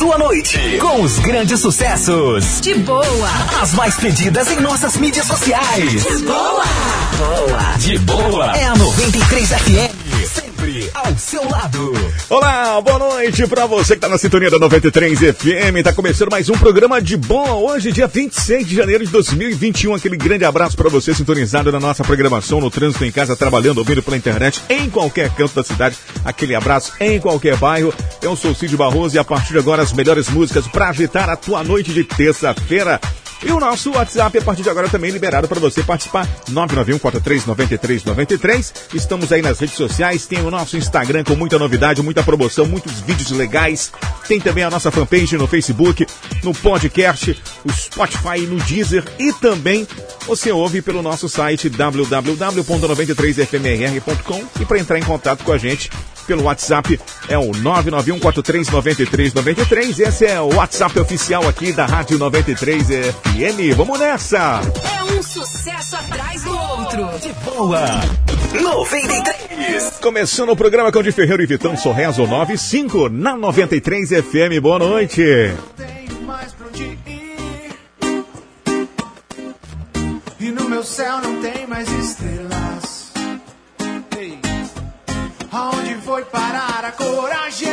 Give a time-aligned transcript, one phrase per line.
[0.00, 2.58] sua noite com os grandes sucessos.
[2.62, 3.28] De boa.
[3.60, 6.02] As mais pedidas em nossas mídias sociais.
[6.02, 6.64] De boa.
[7.18, 7.76] Boa.
[7.76, 8.56] De boa.
[8.56, 10.09] É a 93 FM.
[10.94, 11.92] Ao seu lado.
[12.28, 15.82] Olá, boa noite pra você que tá na sintonia da 93 FM.
[15.84, 17.54] Tá começando mais um programa de boa.
[17.54, 19.94] Hoje, dia 26 de janeiro de 2021.
[19.94, 24.02] Aquele grande abraço pra você sintonizado na nossa programação, no trânsito, em casa, trabalhando, ouvindo
[24.02, 25.96] pela internet, em qualquer canto da cidade.
[26.24, 27.94] Aquele abraço em qualquer bairro.
[28.20, 31.28] Eu sou o Cid Barroso e a partir de agora as melhores músicas pra agitar
[31.28, 33.00] a tua noite de terça-feira.
[33.42, 36.28] E o nosso WhatsApp, a partir de agora, também liberado para você participar.
[36.50, 38.72] 991-439393.
[38.94, 40.26] Estamos aí nas redes sociais.
[40.26, 43.90] Tem o nosso Instagram com muita novidade, muita promoção, muitos vídeos legais.
[44.28, 46.06] Tem também a nossa fanpage no Facebook,
[46.42, 49.88] no podcast, o Spotify, no Deezer e também
[50.26, 55.90] você ouve pelo nosso site www.93fmr.com e para entrar em contato com a gente
[56.30, 56.98] pelo WhatsApp
[57.28, 59.98] é o 991439393.
[59.98, 63.74] Esse é o WhatsApp oficial aqui da Rádio 93 FM.
[63.76, 64.60] Vamos nessa!
[64.96, 67.08] É um sucesso atrás do outro.
[67.18, 67.80] De boa.
[68.62, 69.98] 93.
[70.00, 74.60] Começando o programa com o de Ferreiro e Vitão Sorrezo 95 na 93 FM.
[74.62, 75.24] Boa noite.
[75.76, 77.00] tenho mais pra onde ir.
[80.38, 82.79] E no meu céu não tem mais estrelas.
[85.52, 87.68] Aonde foi parar a coragem?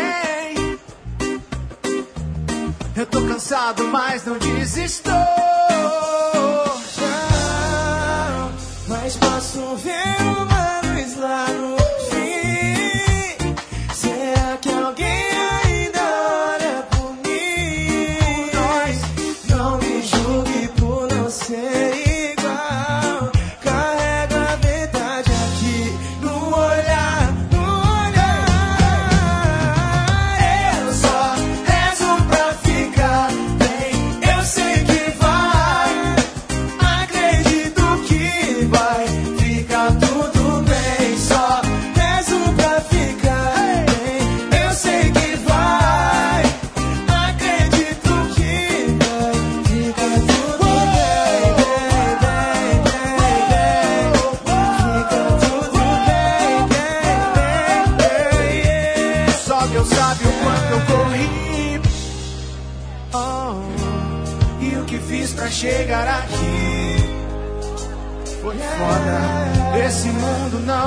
[2.95, 5.11] Eu tô cansado, mas não desisto.
[7.00, 8.52] Não,
[8.88, 10.27] mas posso ver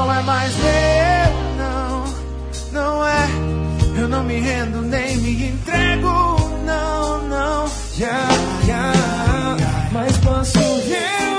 [0.01, 2.05] não é mais meu, não,
[2.73, 3.29] não é.
[4.01, 6.09] Eu não me rendo nem me entrego,
[6.65, 7.71] não, não.
[7.99, 8.29] Yeah,
[8.65, 9.91] yeah.
[9.93, 11.30] Mas posso ver uma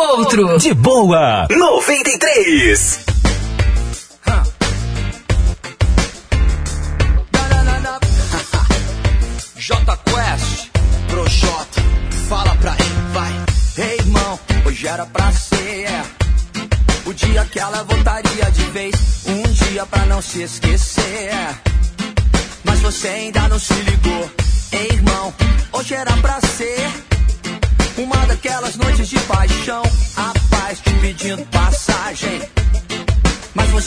[0.00, 0.58] outro.
[0.58, 1.46] De boa.
[1.50, 3.09] 93.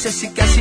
[0.03, 0.52] Você se desculpou.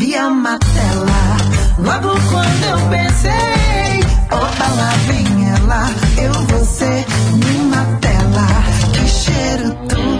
[0.00, 1.36] havia uma tela.
[1.78, 4.00] Logo quando eu pensei,
[4.32, 5.90] opa, lá vem ela,
[6.22, 7.04] eu, você,
[7.36, 8.46] numa tela.
[8.94, 10.19] Que cheiro tudo.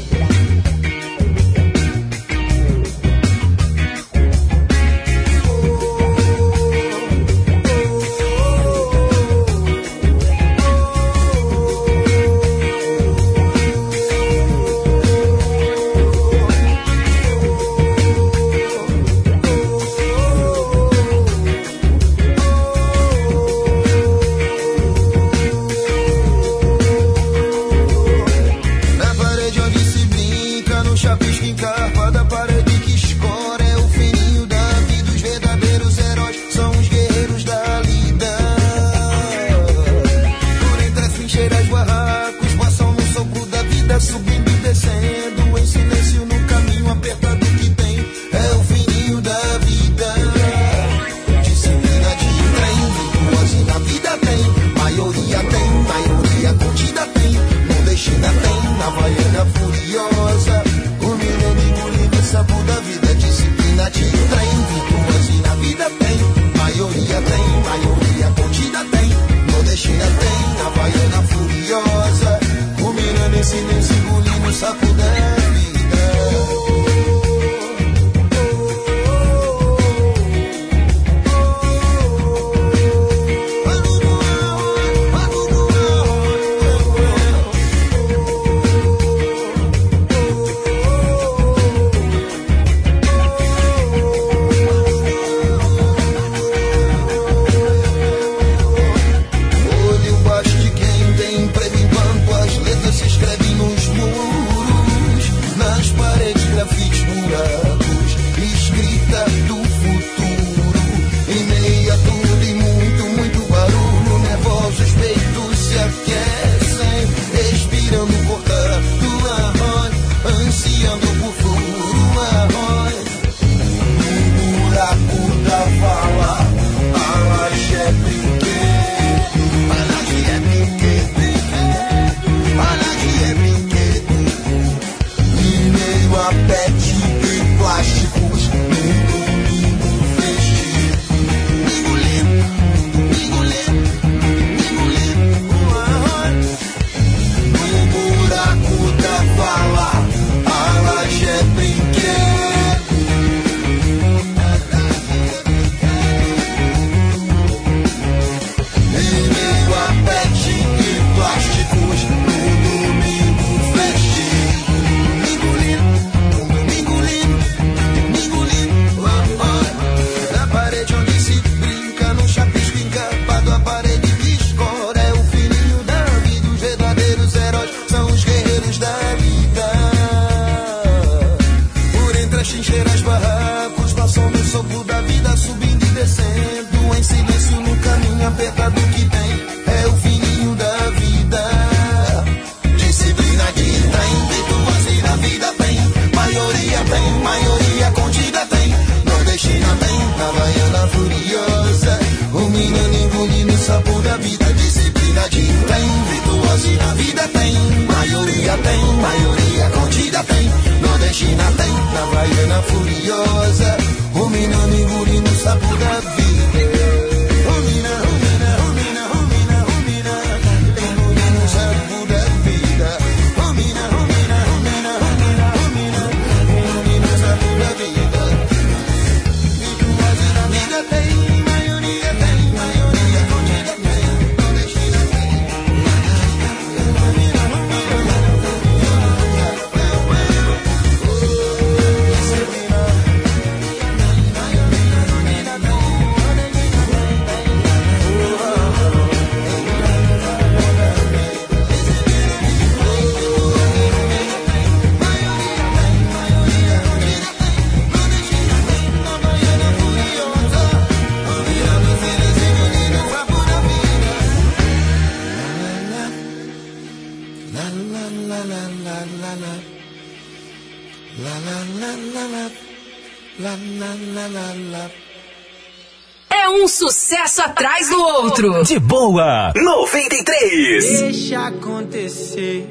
[276.29, 278.63] É um sucesso atrás do outro.
[278.63, 281.01] De boa, 93.
[281.01, 282.65] Deixa acontecer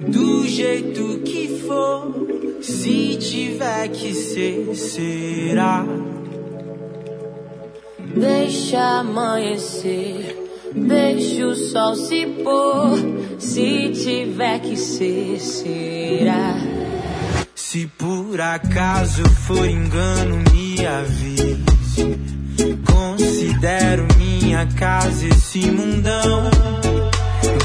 [0.00, 2.26] do jeito que for.
[2.60, 5.86] Se tiver que ser, será.
[8.16, 10.36] Deixa amanhecer,
[10.74, 12.98] deixa o sol se pôr.
[13.38, 16.56] Se tiver que ser, será.
[17.54, 21.58] Se por acaso for engano, me avise.
[22.84, 26.50] Considero minha casa esse mundão.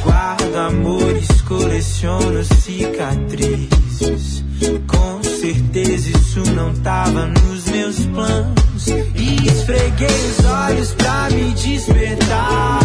[0.03, 4.43] Guardo amores, coleciono cicatrizes.
[4.87, 8.87] Com certeza isso não tava nos meus planos.
[8.87, 12.79] E esfreguei os olhos pra me despertar.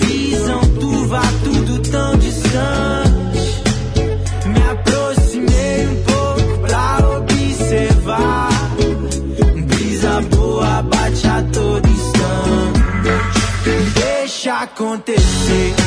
[0.00, 3.11] Visão turva, tudo tão distante.
[14.74, 15.81] Acontecer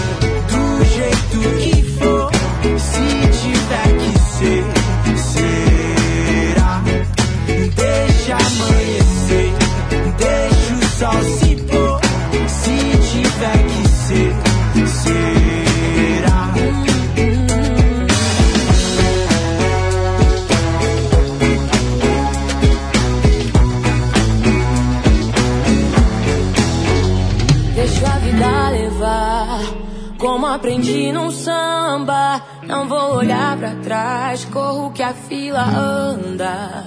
[34.55, 36.85] corro que a fila anda.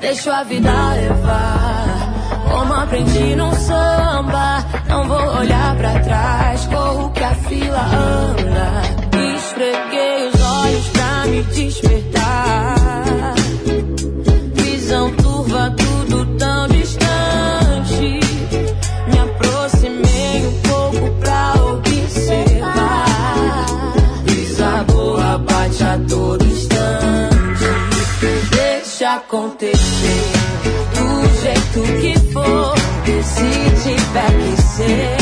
[0.00, 2.14] Deixa a vida levar,
[2.48, 4.64] como aprendi num samba.
[4.88, 8.68] Não vou olhar pra trás, corro que a fila anda.
[9.36, 11.89] Esfreguei os olhos pra me despertar.
[29.16, 30.32] Acontecer
[30.94, 31.08] do
[31.42, 32.74] jeito que for.
[33.22, 33.50] Se
[33.82, 35.16] tiver que ser,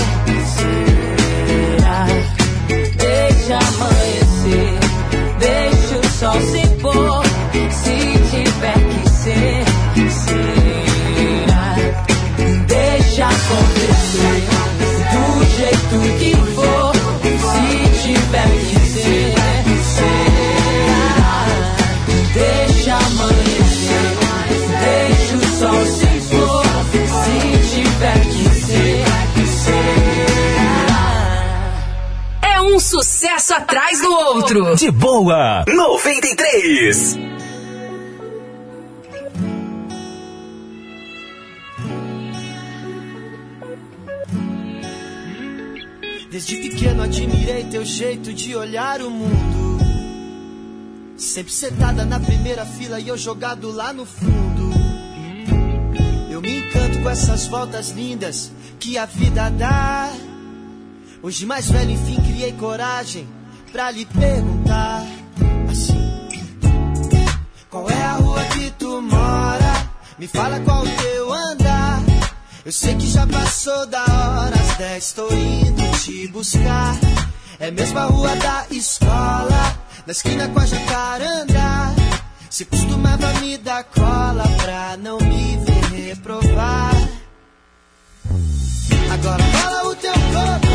[0.55, 2.07] será.
[2.97, 4.79] Deixa amanhecer,
[5.39, 6.58] deixa o sol se
[33.03, 34.75] sucesso atrás do outro.
[34.75, 37.17] De boa, 93.
[46.29, 49.79] Desde pequeno admirei teu jeito de olhar o mundo.
[51.17, 54.73] Sempre sentada na primeira fila e eu jogado lá no fundo.
[56.31, 60.11] Eu me encanto com essas voltas lindas que a vida dá.
[61.21, 63.27] Hoje mais velho, enfim, criei coragem
[63.73, 65.05] pra lhe perguntar
[65.69, 66.29] assim:
[67.69, 69.91] Qual é a rua que tu mora?
[70.17, 72.03] Me fala qual o teu andar.
[72.65, 76.97] Eu sei que já passou da hora, às 10 tô indo te buscar.
[77.59, 79.77] É mesmo a rua da escola,
[80.07, 81.95] na esquina com a jacaranda.
[82.49, 86.95] Se costumava me dar cola pra não me ver reprovar.
[89.11, 90.68] Agora cola o teu corpo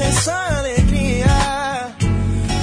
[0.00, 1.26] isso é só alegria.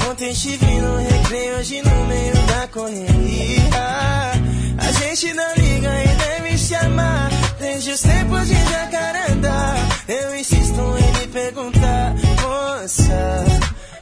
[0.09, 4.31] Ontem te vi no recreio, hoje no meio da correria.
[4.77, 7.29] A gente não liga e deve se amar.
[7.59, 9.75] Desde os tempos de jacarandá.
[10.07, 13.45] Eu insisto em lhe perguntar, moça,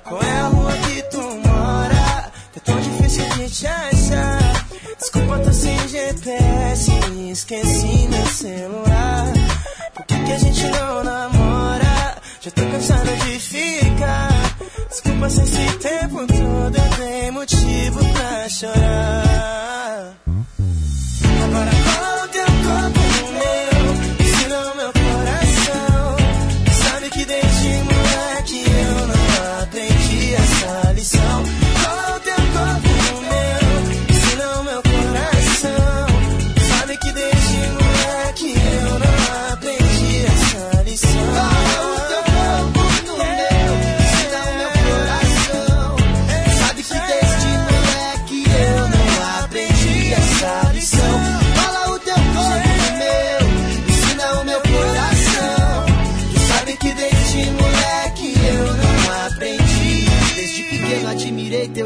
[0.04, 2.32] qual é a rua que tu mora?
[2.56, 4.66] É tão difícil de te achar.
[4.98, 6.92] Desculpa, tô sem GPS,
[7.32, 9.34] esqueci meu celular.
[9.94, 11.35] Por que, que a gente não namora?
[12.46, 14.58] Já tô cansado de ficar.
[14.88, 19.25] Desculpa se esse tempo todo eu dei motivo pra chorar.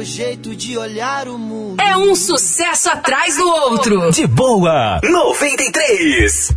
[0.04, 1.82] Jeito de olhar o mundo.
[1.82, 4.12] É um sucesso atrás do outro.
[4.12, 6.56] De boa, 93.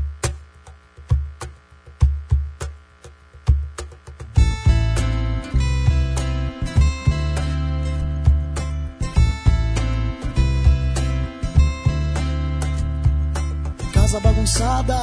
[13.93, 14.97] Casa bagunçada,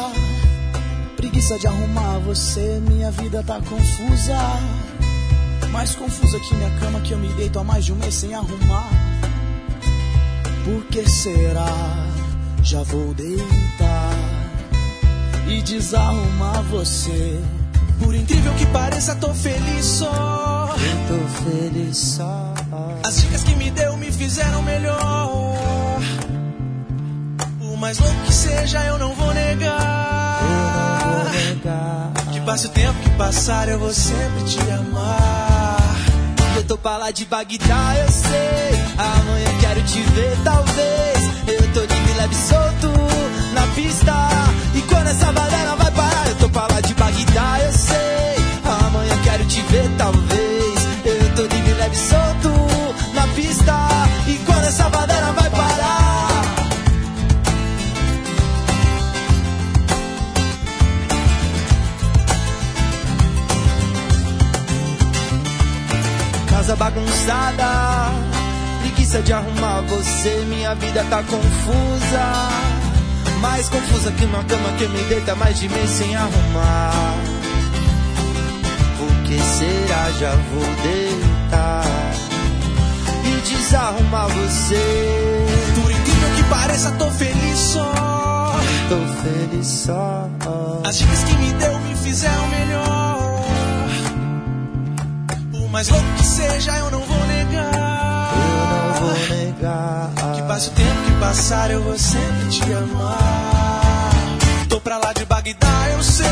[1.15, 2.81] preguiça de arrumar você.
[2.87, 4.37] Minha vida tá confusa,
[5.71, 8.33] mais confusa que minha cama que eu me deito há mais de um mês sem
[8.33, 8.89] arrumar.
[10.65, 12.07] Por que será?
[12.61, 14.13] Já vou deitar
[15.47, 17.39] e desarrumar você.
[17.99, 20.75] Por incrível que pareça, tô feliz só.
[21.07, 22.53] Tô feliz só.
[23.05, 25.99] As dicas que me deu me fizeram melhor.
[27.59, 30.39] Por mais louco que seja, eu não vou negar.
[32.31, 35.48] Que passe o tempo que passar, eu vou sempre te amar.
[36.59, 38.79] Eu tô pra lá de Bagdá, eu sei.
[38.97, 41.23] Amanhã quero te ver, talvez.
[41.47, 42.91] Eu tô livre, leve, solto
[43.53, 44.13] na pista.
[44.75, 48.85] E quando essa bandeira vai parar, eu tô pra lá de Bagdá, eu sei.
[48.85, 50.28] Amanhã quero te ver, talvez.
[66.69, 68.11] Casa bagunçada,
[68.81, 70.45] preguiça de arrumar você.
[70.47, 72.49] Minha vida tá confusa,
[73.41, 77.15] mais confusa que uma cama que me deita mais de mês sem arrumar.
[78.99, 80.11] Por que será?
[80.19, 81.85] Já vou deitar
[83.25, 85.45] e desarrumar você.
[85.73, 88.55] Por incrível que pareça, tô feliz só.
[88.89, 90.29] Tô feliz só.
[90.87, 92.98] As dicas que me deu me fizeram melhor.
[95.69, 98.33] Por mais louco que seja, eu não vou negar.
[98.33, 100.09] Eu não vou negar.
[100.33, 104.09] Que passe o tempo que passar, eu vou sempre te amar.
[104.67, 106.25] Tô pra lá de Bagdá, eu sei.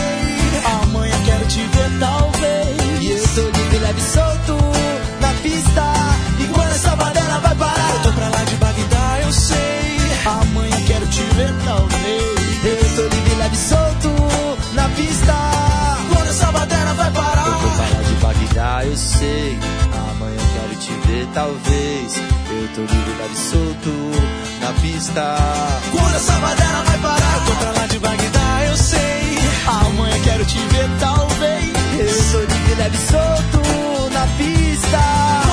[0.82, 3.04] Amanhã quero te ver, talvez.
[3.04, 4.58] E eu tô livre, leve, solto
[5.22, 5.84] na pista.
[6.40, 9.98] E quando essa bandeira vai parar, Eu tô pra lá de Bagdá, eu sei.
[10.26, 12.17] Amanhã quero te ver, talvez.
[18.78, 19.58] Bagdá, eu sei.
[20.12, 22.18] Amanhã quero te ver, talvez.
[22.18, 23.90] Eu tô livre, leve, solto
[24.62, 25.36] na pista.
[25.92, 27.34] Quando essa bandeira vai parar.
[27.38, 29.38] Eu tô pra lá de Bagdá, eu sei.
[29.68, 31.74] Amanhã quero te ver, talvez.
[32.00, 35.47] Eu tô livre, leve, solto na pista.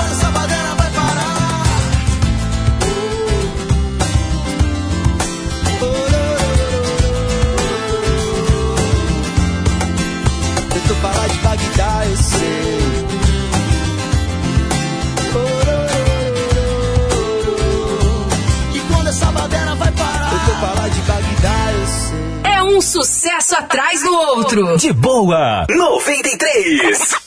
[20.89, 22.51] De Bagdá, eu sei.
[22.53, 24.77] É um sucesso atrás do outro.
[24.77, 27.24] De boa, 93.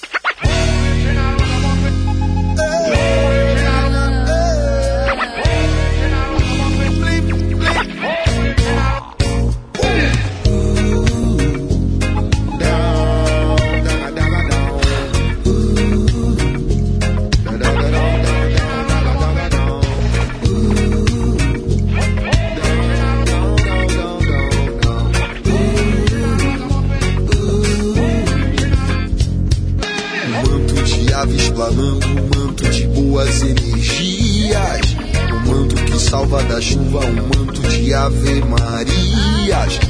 [31.66, 31.98] um
[32.36, 34.96] manto de boas energias.
[35.32, 39.80] Um manto que salva da chuva, um manto de Ave Marias.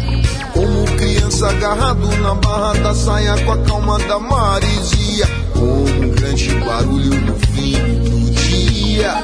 [0.54, 5.26] Como criança agarrado na barra da saia com a calma da maresia.
[5.52, 9.14] Como um grande barulho no fim do dia.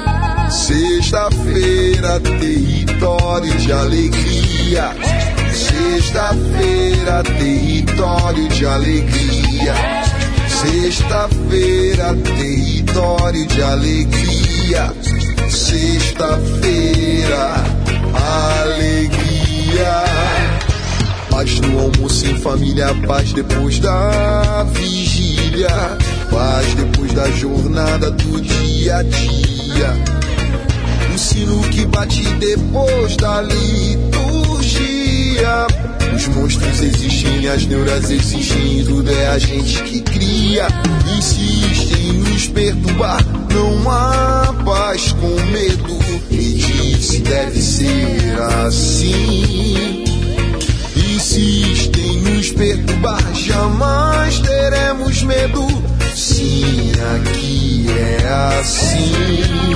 [0.50, 4.94] Sexta-feira, território de alegria.
[5.50, 10.13] Sexta-feira, território de alegria.
[10.64, 14.94] Sexta-feira, território de alegria.
[15.50, 17.53] Sexta-feira,
[18.62, 20.05] alegria.
[21.29, 25.68] Paz no almoço em família, paz depois da vigília.
[26.31, 29.94] Paz depois da jornada do dia a dia.
[31.14, 33.42] O sino que bate depois da
[35.44, 35.66] liturgia.
[36.14, 40.68] Os monstros existem, as neuras existem, tudo é a gente que cria.
[41.18, 43.20] Insistem em nos perturbar,
[43.52, 45.98] não há paz com medo.
[46.30, 50.04] E disse deve ser assim.
[50.96, 55.66] Insistem em nos perturbar, jamais teremos medo.
[56.14, 59.74] Sim, aqui é assim.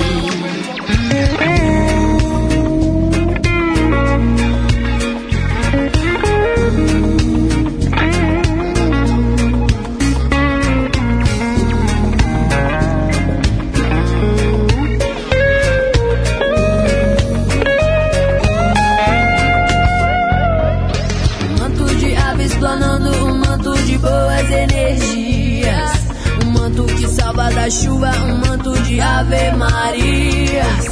[27.69, 30.85] Chuva, um manto de ave marias.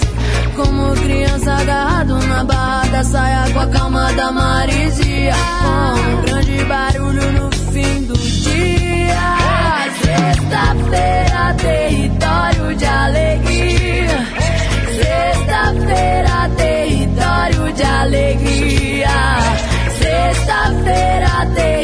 [0.55, 5.33] Como criança agarrado na barra da saia com a calma da marisia.
[5.61, 9.37] Com um grande barulho no fim do dia.
[10.03, 14.27] Sexta-feira, território de alegria.
[15.03, 19.09] Sexta-feira, território de alegria.
[19.99, 21.76] Sexta-feira, território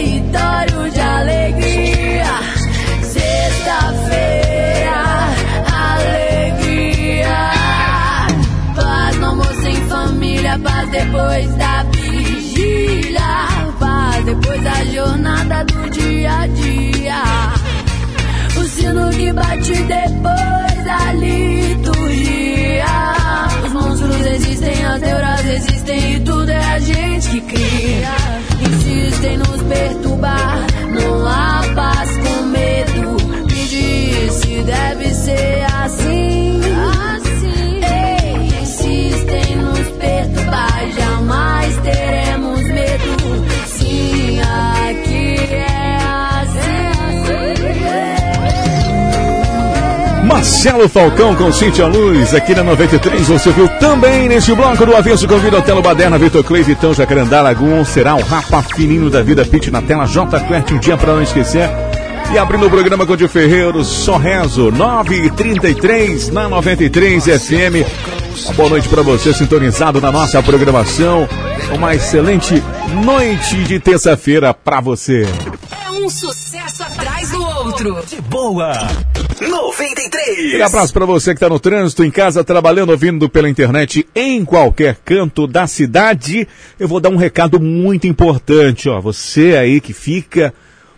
[10.93, 13.47] depois da vigília.
[13.79, 17.23] Paz depois da jornada do dia a dia.
[18.56, 22.86] O sino que bate depois da liturgia.
[23.65, 28.15] Os monstros existem, as neuras existem e tudo é a gente que cria.
[28.62, 32.22] Insistem em nos perturbar, não há paz
[50.43, 53.29] Marcelo Falcão com Cintia Luz, aqui na 93.
[53.29, 57.86] Você viu também neste bloco do Avesso Convida Otelo Baderna, Vitor Clay, Vitão, Jacarandá, Lagoon,
[57.86, 61.21] será o Rapa Fininho da Vida Pit na tela, J Quert, um dia pra não
[61.21, 61.69] esquecer.
[62.34, 67.88] E abrindo o programa com o Dio Ferreiro, só rezo, 9h33 na 93 FM.
[68.43, 71.25] Uma boa noite para você, sintonizado na nossa programação.
[71.73, 72.62] Uma excelente
[73.06, 75.25] noite de terça-feira para você.
[75.86, 78.03] É um sucesso atrás do outro.
[78.06, 78.73] De boa.
[79.41, 80.48] 93.
[80.48, 84.43] Aquele abraço para você que está no trânsito, em casa, trabalhando, ouvindo pela internet, em
[84.43, 86.48] qualquer canto da cidade.
[86.80, 89.00] Eu vou dar um recado muito importante, ó.
[89.02, 90.54] Você aí que fica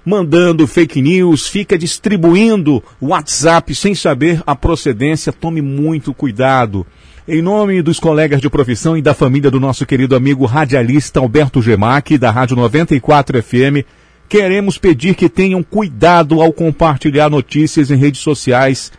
[0.05, 6.85] mandando fake news, fica distribuindo WhatsApp sem saber a procedência, tome muito cuidado.
[7.27, 11.59] Em nome dos colegas de profissão e da família do nosso querido amigo radialista Alberto
[11.59, 13.83] Gemac, da Rádio 94 FM,
[14.27, 18.91] queremos pedir que tenham cuidado ao compartilhar notícias em redes sociais,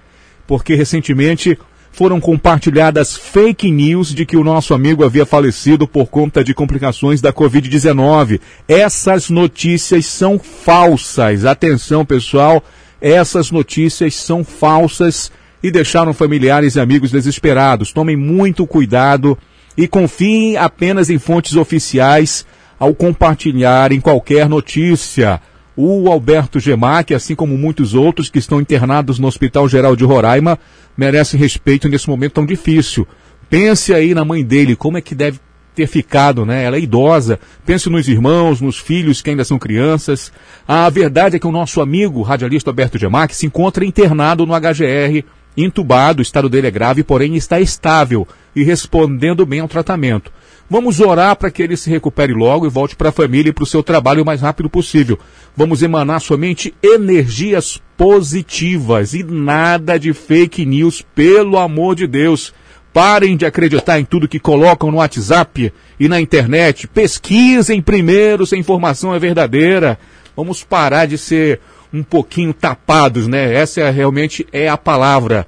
[0.46, 1.58] porque recentemente
[1.96, 7.22] foram compartilhadas fake news de que o nosso amigo havia falecido por conta de complicações
[7.22, 8.38] da Covid-19.
[8.68, 11.46] Essas notícias são falsas.
[11.46, 12.62] Atenção, pessoal,
[13.00, 17.92] essas notícias são falsas e deixaram familiares e amigos desesperados.
[17.92, 19.38] Tomem muito cuidado
[19.74, 22.44] e confiem apenas em fontes oficiais
[22.78, 25.40] ao compartilharem qualquer notícia.
[25.76, 30.58] O Alberto Gemac, assim como muitos outros que estão internados no Hospital Geral de Roraima,
[30.96, 33.06] merecem respeito nesse momento tão difícil.
[33.50, 35.38] Pense aí na mãe dele, como é que deve
[35.76, 36.64] ter ficado, né?
[36.64, 37.38] Ela é idosa.
[37.64, 40.32] Pense nos irmãos, nos filhos que ainda são crianças.
[40.66, 45.22] A verdade é que o nosso amigo radialista Alberto Gemac se encontra internado no HGR,
[45.56, 50.32] entubado, o estado dele é grave, porém está estável e respondendo bem ao tratamento.
[50.68, 53.62] Vamos orar para que ele se recupere logo e volte para a família e para
[53.62, 55.16] o seu trabalho o mais rápido possível.
[55.56, 62.52] Vamos emanar somente energias positivas e nada de fake news, pelo amor de Deus.
[62.92, 66.88] Parem de acreditar em tudo que colocam no WhatsApp e na internet.
[66.88, 69.98] Pesquisem primeiro se a informação é verdadeira.
[70.34, 71.60] Vamos parar de ser
[71.92, 73.54] um pouquinho tapados, né?
[73.54, 75.46] Essa é, realmente é a palavra.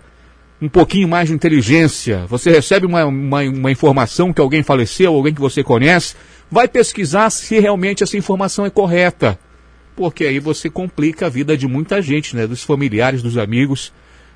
[0.60, 2.26] Um pouquinho mais de inteligência.
[2.26, 6.16] Você recebe uma, uma, uma informação que alguém faleceu, alguém que você conhece,
[6.50, 9.38] vai pesquisar se realmente essa informação é correta.
[9.94, 12.46] Porque aí você complica a vida de muita gente, né?
[12.46, 13.92] Dos familiares, dos amigos.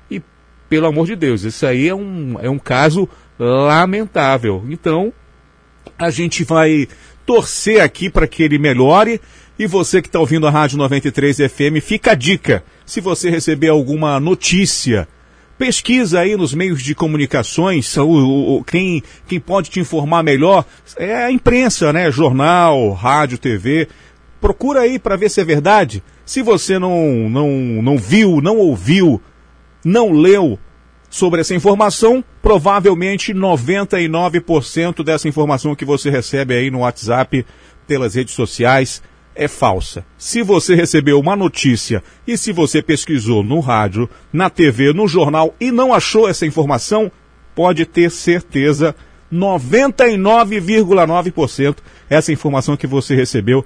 [0.09, 0.21] E,
[0.69, 3.07] pelo amor de Deus, isso aí é um, é um caso
[3.37, 4.63] lamentável.
[4.69, 5.11] Então,
[5.97, 6.87] a gente vai
[7.25, 9.19] torcer aqui para que ele melhore.
[9.57, 12.63] E você que está ouvindo a Rádio 93 FM, fica a dica.
[12.85, 15.07] Se você receber alguma notícia,
[15.57, 17.95] pesquisa aí nos meios de comunicações.
[17.97, 20.65] O, o, quem, quem pode te informar melhor
[20.97, 22.11] é a imprensa, né?
[22.11, 23.87] Jornal, rádio, TV.
[24.41, 26.03] Procura aí para ver se é verdade.
[26.25, 27.49] Se você não, não,
[27.81, 29.21] não viu, não ouviu,
[29.83, 30.57] não leu
[31.09, 37.45] sobre essa informação, provavelmente 99% dessa informação que você recebe aí no WhatsApp,
[37.85, 39.01] pelas redes sociais,
[39.35, 40.05] é falsa.
[40.17, 45.53] Se você recebeu uma notícia e se você pesquisou no rádio, na TV, no jornal
[45.59, 47.11] e não achou essa informação,
[47.55, 48.95] pode ter certeza,
[49.31, 51.77] 99,9%
[52.09, 53.63] essa informação que você recebeu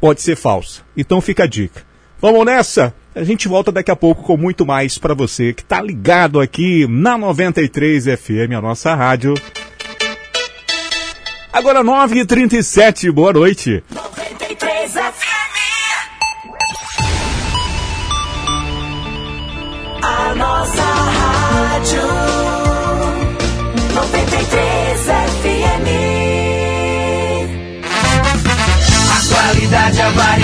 [0.00, 0.82] pode ser falsa.
[0.96, 1.82] Então fica a dica.
[2.20, 2.94] Vamos nessa?
[3.14, 6.86] A gente volta daqui a pouco com muito mais para você que tá ligado aqui
[6.88, 9.34] na 93 FM, a nossa rádio.
[11.52, 13.82] Agora 9h37, boa noite.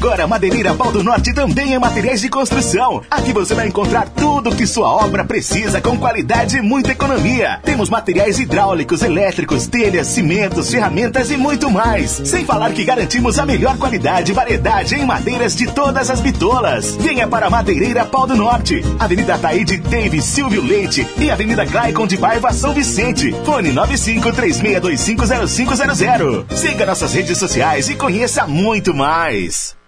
[0.00, 3.02] Agora, Madeireira Pau do Norte também é materiais de construção.
[3.10, 7.60] Aqui você vai encontrar tudo que sua obra precisa com qualidade e muita economia.
[7.62, 12.12] Temos materiais hidráulicos, elétricos, telhas, cimentos, ferramentas e muito mais.
[12.24, 16.96] Sem falar que garantimos a melhor qualidade e variedade em madeiras de todas as bitolas.
[16.96, 18.82] Venha para Madeireira Pau do Norte.
[18.98, 23.36] Avenida Taíde Davis Silvio Leite e Avenida Claicon de Paiva São Vicente.
[23.44, 26.56] Fone 9536250500.
[26.56, 29.78] Siga nossas redes sociais e conheça muito mais.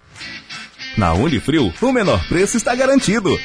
[0.95, 3.39] Na Unifrio, o menor preço está garantido.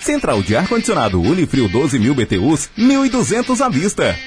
[0.00, 4.18] Central de ar-condicionado Unifrio 12.000 BTUs, 1.200 à vista.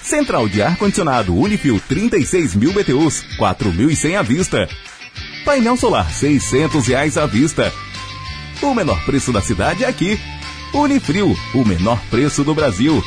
[0.00, 4.68] Central de ar-condicionado Unifrio 36.000 BTUs, 4.100 à vista.
[5.44, 7.72] Painel solar 600 reais à vista.
[8.62, 10.18] O menor preço da cidade é aqui.
[10.72, 13.02] Unifrio, o menor preço do Brasil.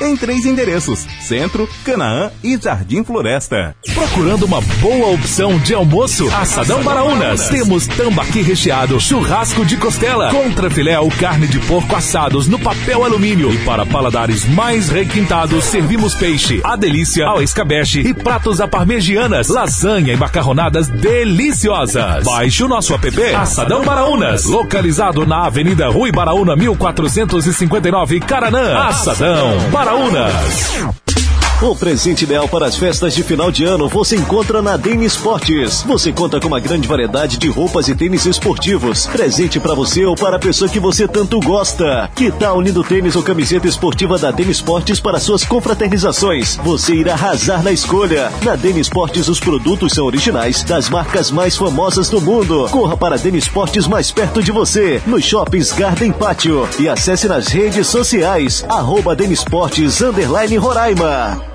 [0.00, 3.74] Em três endereços: Centro, Canaã e Jardim Floresta.
[3.94, 6.28] Procurando uma boa opção de almoço?
[6.32, 7.48] Assadão Baraunas.
[7.48, 13.52] Temos tambaqui recheado, churrasco de costela, contrafilé ou carne de porco assados no papel alumínio.
[13.52, 19.48] E para paladares mais requintados, servimos peixe, a delícia, ao escabeche e pratos à parmegianas,
[19.48, 22.24] lasanha e macarronadas deliciosas.
[22.24, 28.78] Baixe o nosso app Assadão Baraunas, localizado na Avenida Rui Baraúna 1459, Caranã.
[28.84, 29.87] Assadão Baraunas.
[29.88, 31.17] Paraúnas.
[31.60, 35.82] O presente ideal para as festas de final de ano você encontra na Dene Esportes.
[35.82, 39.06] Você conta com uma grande variedade de roupas e tênis esportivos.
[39.08, 42.08] Presente para você ou para a pessoa que você tanto gosta.
[42.14, 46.54] Que tal unindo tênis ou camiseta esportiva da Dene Esportes para suas confraternizações?
[46.62, 48.30] Você irá arrasar na escolha.
[48.44, 52.68] Na Dene Esportes os produtos são originais das marcas mais famosas do mundo.
[52.70, 57.26] Corra para a Dene Esportes mais perto de você, nos shoppings Garden Pátio e acesse
[57.26, 61.47] nas redes sociais arroba Dene Esportes underline Roraima.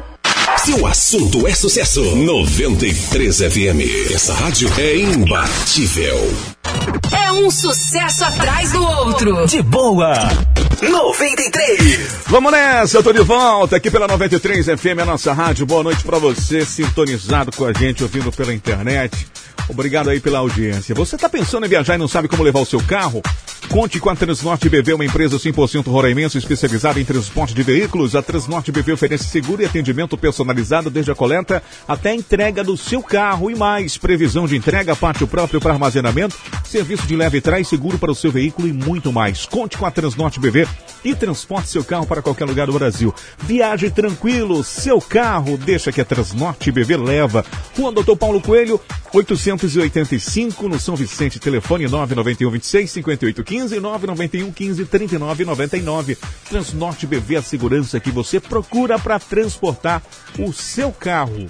[0.64, 4.14] Se o assunto é sucesso, 93 FM.
[4.14, 6.34] Essa rádio é imbatível.
[7.12, 9.46] É um sucesso atrás do outro.
[9.46, 10.14] De boa.
[10.82, 12.08] 93.
[12.28, 15.66] Vamos nessa, eu tô de volta aqui pela 93 FM, a nossa rádio.
[15.66, 19.28] Boa noite para você, sintonizado com a gente, ouvindo pela internet.
[19.70, 20.94] Obrigado aí pela audiência.
[20.96, 23.22] Você está pensando em viajar e não sabe como levar o seu carro?
[23.70, 28.16] Conte com a Transnorte BV, uma empresa 100% roraimense especializada em transporte de veículos.
[28.16, 32.78] A Transnorte BV oferece seguro e atendimento personalizado desde a coleta até a entrega do
[32.78, 33.98] seu carro e mais.
[33.98, 38.16] Previsão de entrega, pátio próprio para armazenamento, serviço de leve e trás, seguro para o
[38.16, 39.46] seu veículo e muito mais.
[39.46, 40.68] Conte com a Transnorte BV.
[41.04, 43.14] e transporte seu carro para qualquer lugar do Brasil.
[43.40, 47.46] Viaje tranquilo, seu carro, deixa que a Transnorte BV leva.
[47.76, 48.80] Rua Doutor Paulo Coelho,
[49.52, 56.18] 885, no São Vicente, telefone 991 26 58 15 991 15 39 99.
[56.50, 60.02] Transnorte BV, a segurança que você procura para transportar
[60.40, 61.48] o seu carro.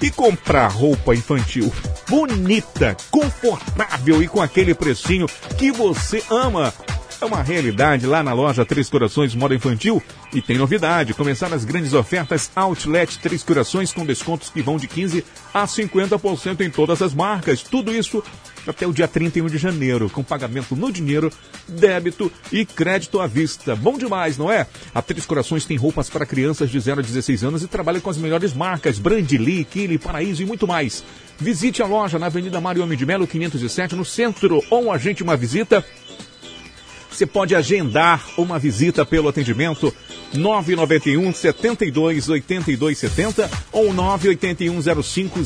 [0.00, 1.72] E comprar roupa infantil
[2.08, 5.26] bonita, confortável e com aquele precinho
[5.58, 6.72] que você ama.
[7.18, 10.02] É uma realidade lá na loja Três Corações Moda Infantil.
[10.34, 14.86] E tem novidade: começaram as grandes ofertas Outlet Três Corações com descontos que vão de
[14.86, 17.62] 15% a 50% em todas as marcas.
[17.62, 18.22] Tudo isso
[18.66, 21.32] até o dia 31 de janeiro, com pagamento no dinheiro,
[21.68, 23.74] débito e crédito à vista.
[23.74, 24.66] Bom demais, não é?
[24.94, 28.10] A Três Corações tem roupas para crianças de 0 a 16 anos e trabalha com
[28.10, 31.02] as melhores marcas: Brandly, Kili, Paraíso e muito mais.
[31.38, 35.36] Visite a loja na Avenida Mário Homem de Melo, 507, no centro, ou agende uma
[35.36, 35.84] visita.
[37.16, 39.90] Você pode agendar uma visita pelo atendimento
[40.34, 45.40] 991 72 82 70 ou 981 05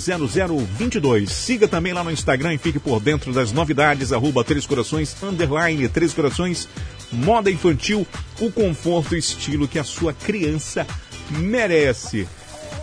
[0.77, 1.31] 0022.
[1.31, 5.89] Siga também lá no Instagram e fique por dentro das novidades, arroba Três Corações, underline
[5.89, 6.69] Três Corações,
[7.13, 8.05] moda infantil,
[8.41, 10.85] o conforto e estilo que a sua criança
[11.31, 12.27] merece.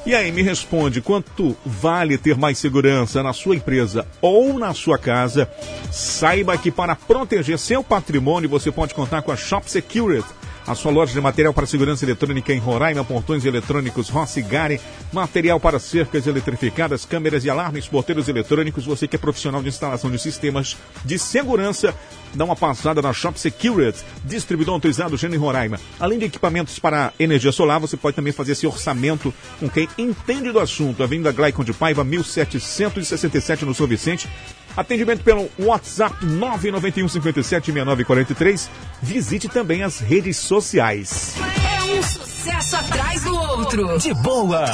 [0.07, 4.97] E aí, me responde, quanto vale ter mais segurança na sua empresa ou na sua
[4.97, 5.49] casa?
[5.91, 10.25] Saiba que para proteger seu patrimônio, você pode contar com a Shop Security.
[10.65, 14.79] A sua loja de material para segurança eletrônica em Roraima, portões eletrônicos Rossi Gare,
[15.11, 18.85] material para cercas eletrificadas, câmeras e alarmes, porteiros eletrônicos.
[18.85, 21.93] Você que é profissional de instalação de sistemas de segurança,
[22.33, 25.79] dá uma passada na Shop Security, distribuidor autorizado Gênio Roraima.
[25.99, 30.51] Além de equipamentos para energia solar, você pode também fazer esse orçamento com quem entende
[30.51, 31.03] do assunto.
[31.03, 34.29] Avenida Glaicon de Paiva, 1767 no São Vicente.
[34.75, 38.69] Atendimento pelo WhatsApp 991 57 6943.
[39.01, 41.33] Visite também as redes sociais.
[41.39, 43.97] É um sucesso atrás do outro.
[43.97, 44.65] De boa.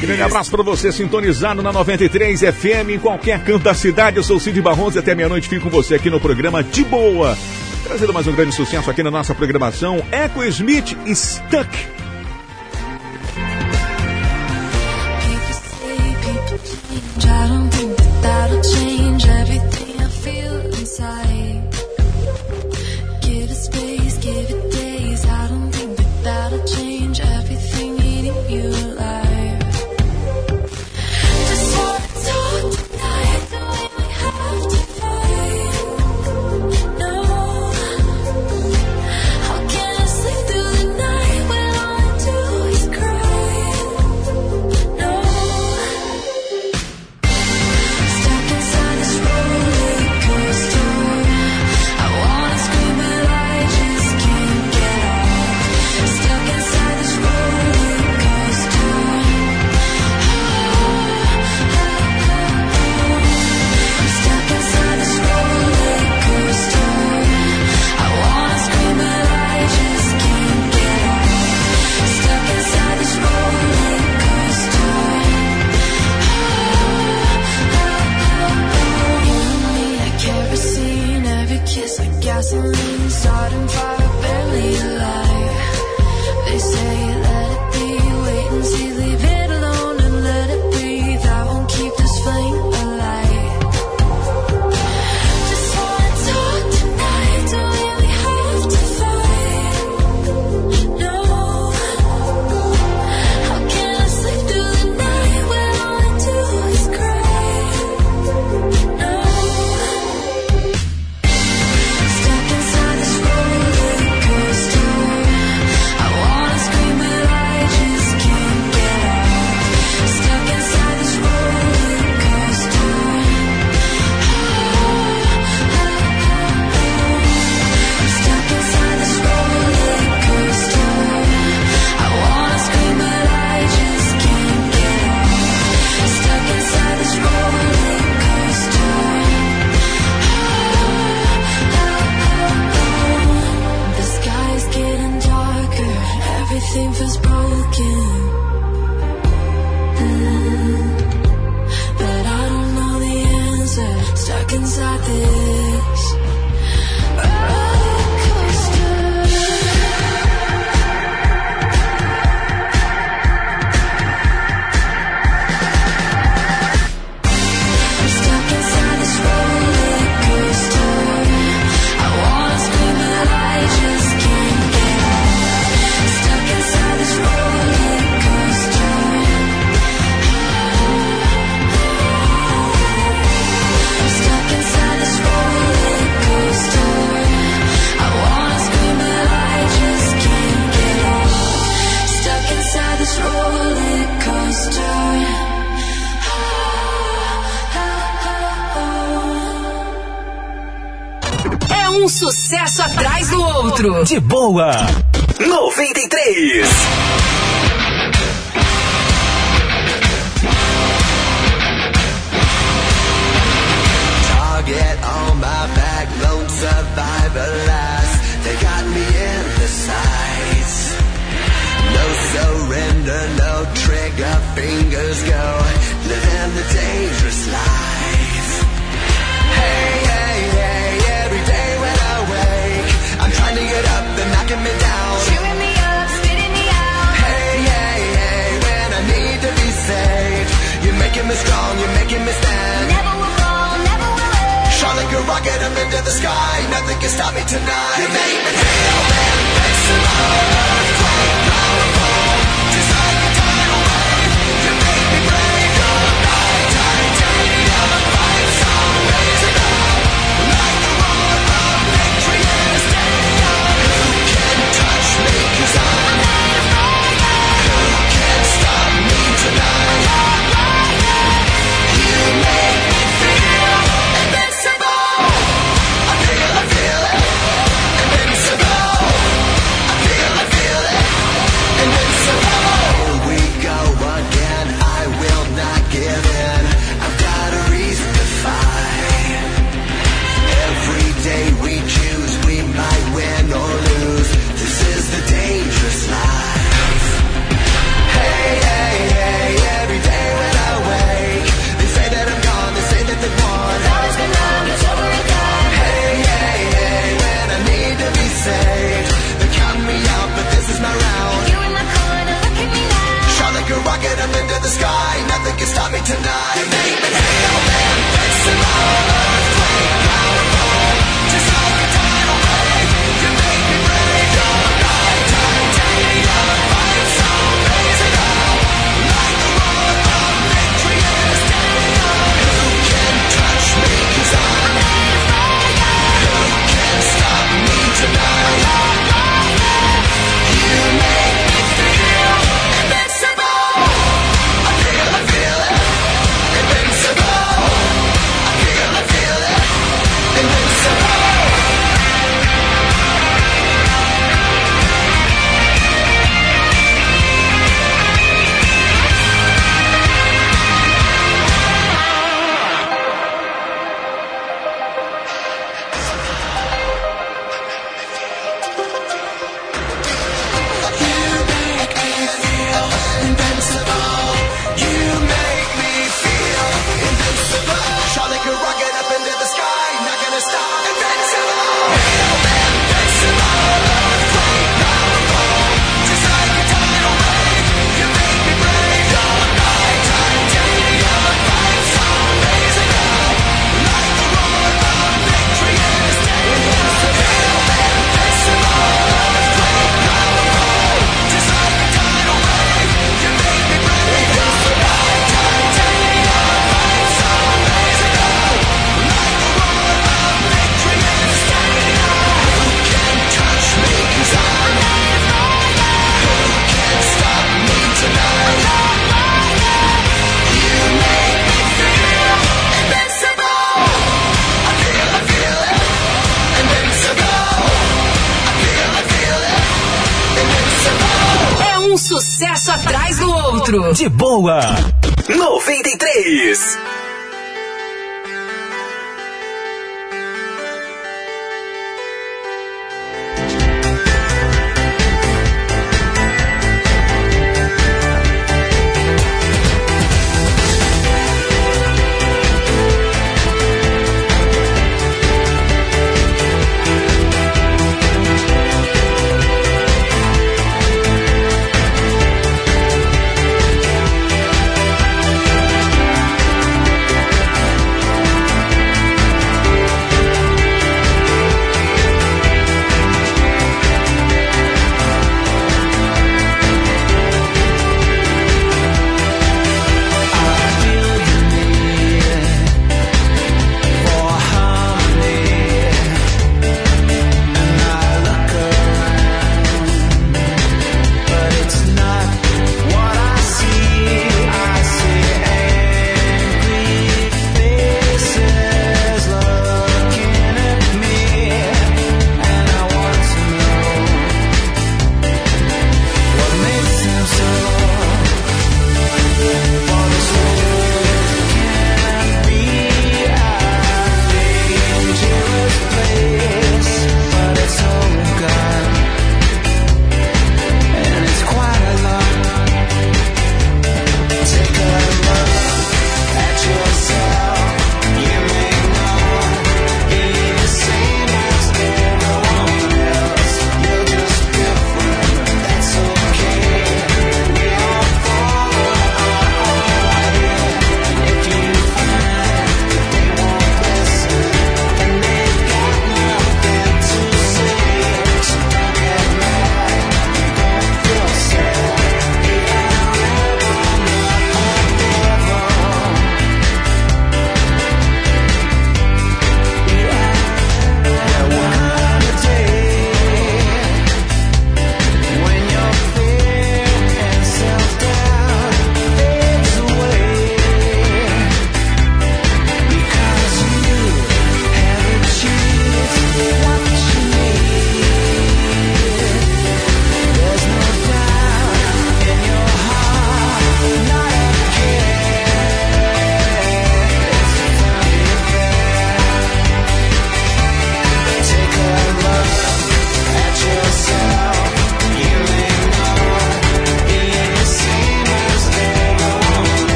[0.00, 4.16] Grande abraço para você, sintonizado na 93 FM, em qualquer canto da cidade.
[4.16, 6.84] Eu sou o Cid Barrons e até meia-noite fico com você aqui no programa De
[6.84, 7.36] Boa.
[7.84, 10.04] Trazendo mais um grande sucesso aqui na nossa programação.
[10.12, 11.68] Echo Smith Stuck.
[17.30, 21.57] I don't think that that'll change everything I feel inside.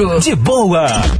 [0.00, 1.19] De boa.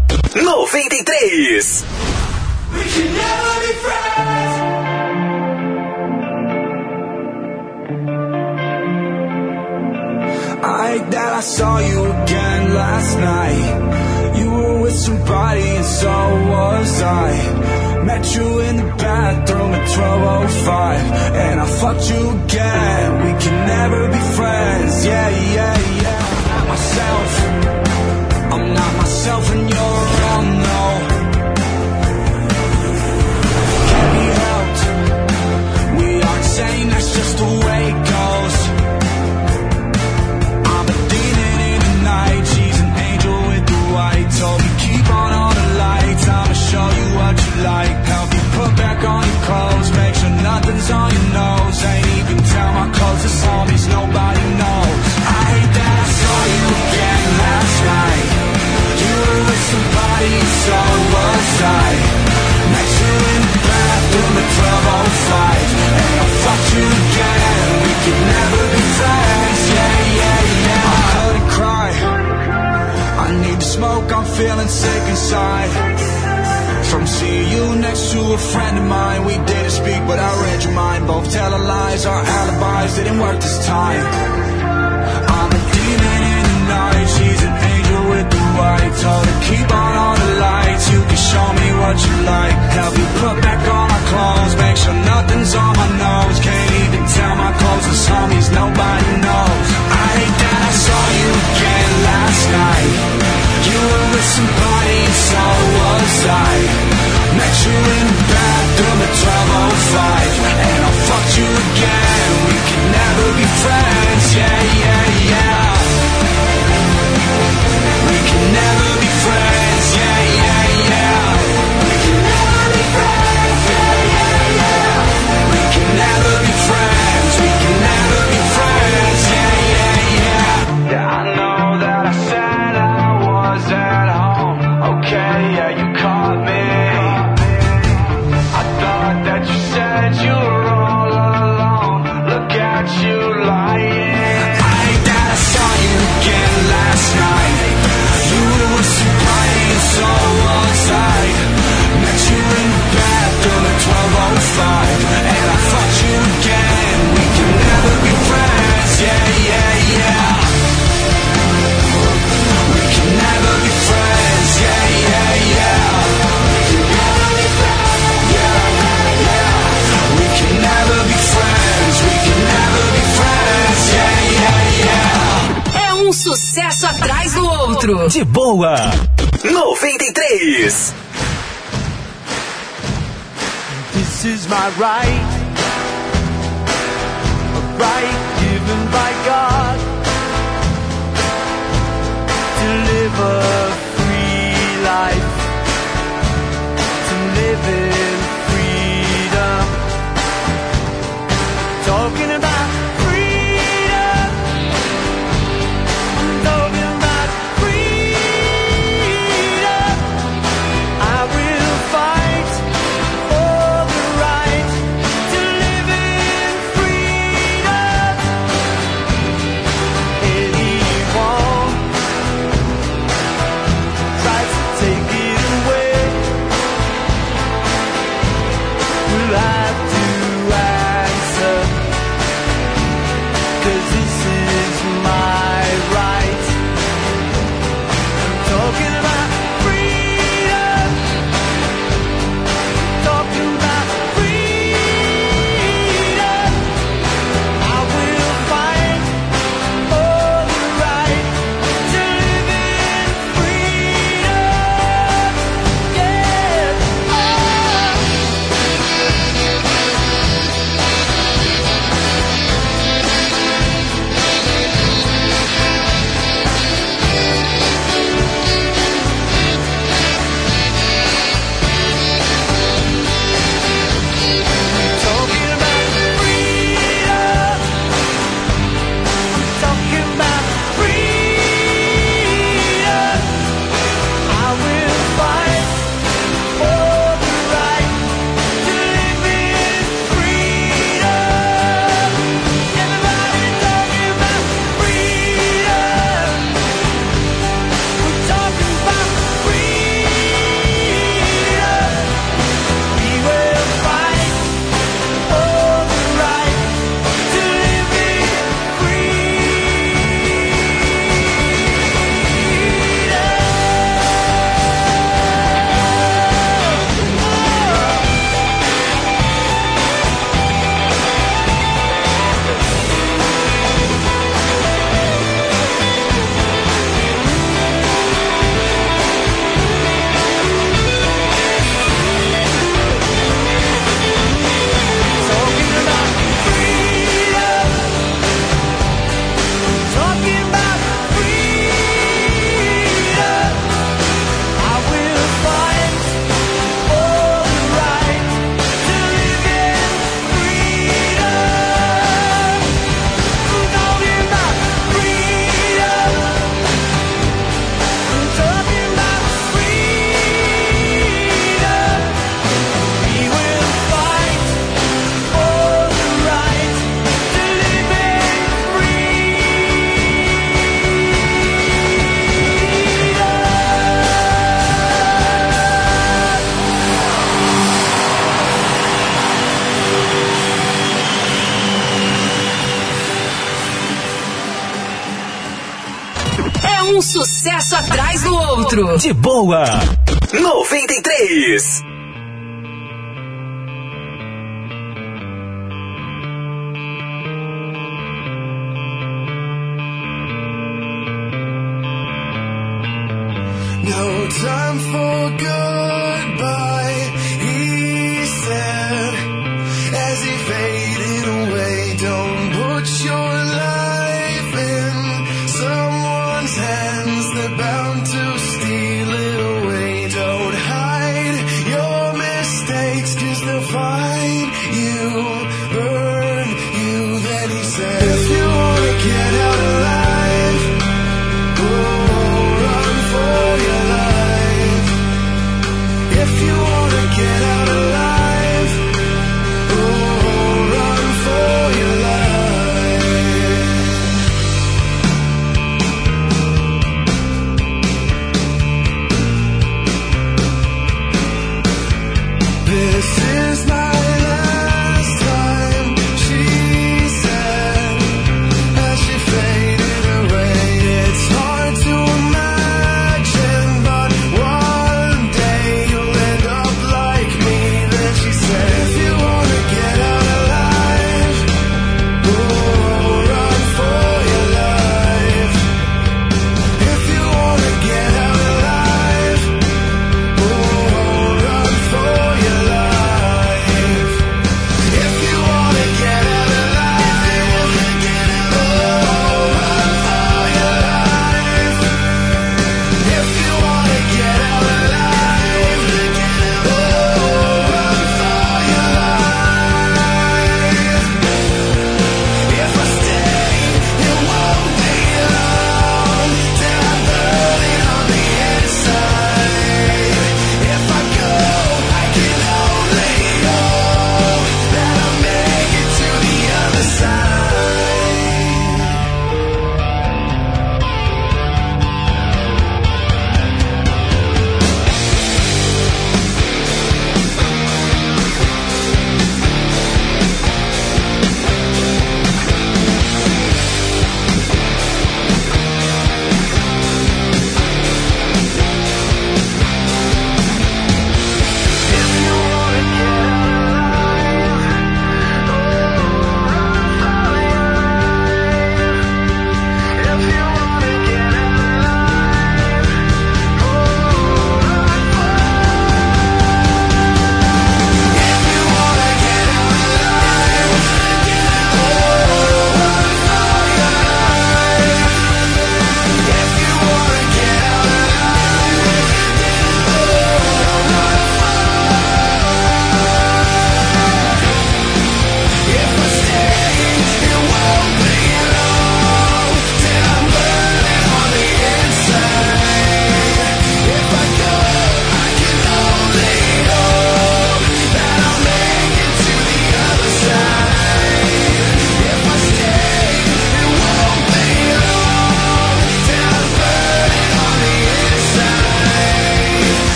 [389.51, 389.80] De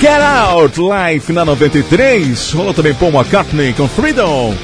[0.00, 2.52] Get Out, Life na 93.
[2.52, 4.54] Rolou também Paul McCartney com Freedom.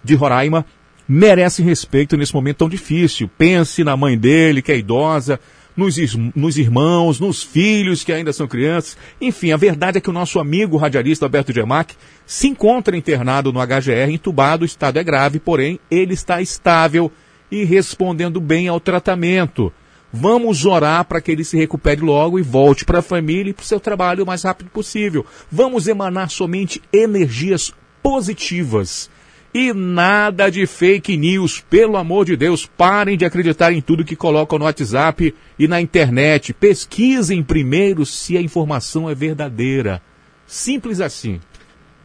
[0.04, 0.66] de Roraima,
[1.08, 3.30] merece respeito nesse momento tão difícil.
[3.38, 5.40] Pense na mãe dele, que é idosa,
[5.76, 5.96] nos,
[6.34, 8.96] nos irmãos, nos filhos que ainda são crianças.
[9.20, 11.94] Enfim, a verdade é que o nosso amigo radialista Alberto Gemac
[12.26, 17.10] se encontra internado no HGR, entubado, o estado é grave, porém ele está estável
[17.50, 19.72] e respondendo bem ao tratamento.
[20.12, 23.62] Vamos orar para que ele se recupere logo e volte para a família e para
[23.62, 25.24] o seu trabalho o mais rápido possível.
[25.50, 29.08] Vamos emanar somente energias positivas.
[29.54, 34.16] E nada de fake news, pelo amor de Deus, parem de acreditar em tudo que
[34.16, 36.54] colocam no WhatsApp e na internet.
[36.54, 40.00] Pesquisem primeiro se a informação é verdadeira.
[40.46, 41.38] Simples assim.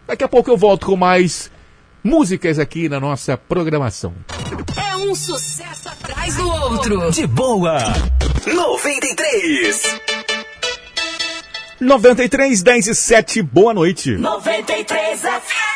[0.06, 1.50] Daqui a pouco eu volto com mais
[2.04, 4.14] músicas aqui na nossa programação.
[4.76, 7.12] É um sucesso atrás do outro.
[7.12, 7.78] De boa.
[8.46, 10.00] 93.
[11.80, 14.12] 93, 10 e 7, boa noite.
[14.18, 15.67] 93 FM.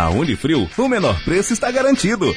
[0.00, 2.34] Na Unifrio, o menor preço está garantido.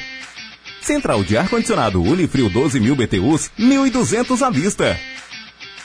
[0.82, 5.00] Central de ar-condicionado Unifrio 12.000 BTUs, 1.200 à vista.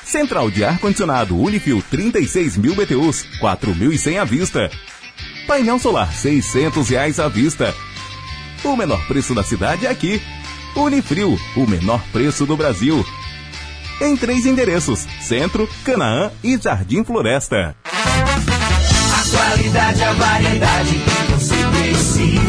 [0.04, 4.70] Central de ar-condicionado Unifrio 36.000 BTUs, 4.100 à vista.
[5.48, 7.74] Painel solar 600 reais à vista.
[8.62, 10.22] O menor preço da cidade é aqui.
[10.76, 13.06] Unifrio, o menor preço do Brasil.
[14.02, 17.74] Em três endereços: Centro, Canaã e Jardim Floresta.
[17.86, 21.29] A qualidade, a variedade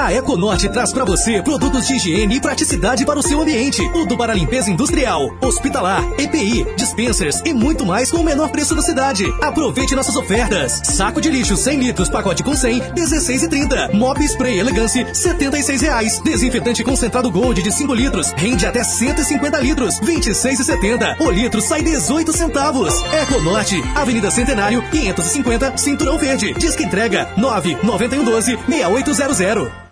[0.00, 3.82] A Econorte traz para você produtos de higiene e praticidade para o seu ambiente.
[3.92, 8.80] Tudo para limpeza industrial, hospitalar, EPI, dispensers e muito mais com o menor preço da
[8.80, 9.24] cidade.
[9.42, 10.80] Aproveite nossas ofertas.
[10.84, 13.92] Saco de lixo 100 litros, pacote com 100, 16,30.
[13.94, 16.20] Mop spray elegância, 76 reais.
[16.20, 21.20] Desinfetante concentrado Gold de 5 litros, rende até 150 litros, 26,70.
[21.20, 22.94] O litro sai 18 centavos.
[23.20, 26.54] Econorte, Avenida Centenário, 550, Cinturão Verde.
[26.54, 29.87] Disque entrega 99112 6800.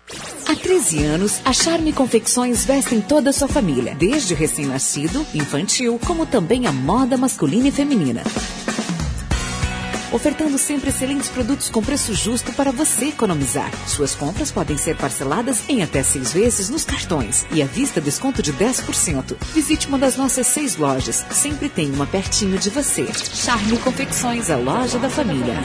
[0.47, 6.25] Há 13 anos, a Charme Confecções vestem toda a sua família, desde recém-nascido, infantil, como
[6.25, 8.23] também a moda masculina e feminina.
[10.13, 13.69] Ofertando sempre excelentes produtos com preço justo para você economizar.
[13.85, 18.41] Suas compras podem ser parceladas em até seis vezes nos cartões e à vista desconto
[18.41, 19.35] de 10%.
[19.53, 21.25] Visite uma das nossas seis lojas.
[21.31, 23.05] Sempre tem uma pertinho de você.
[23.13, 25.55] Charme Confecções, a loja da família.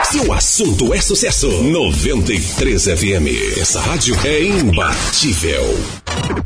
[0.03, 3.61] Se o assunto é sucesso, 93 FM.
[3.61, 5.79] Essa rádio é imbatível.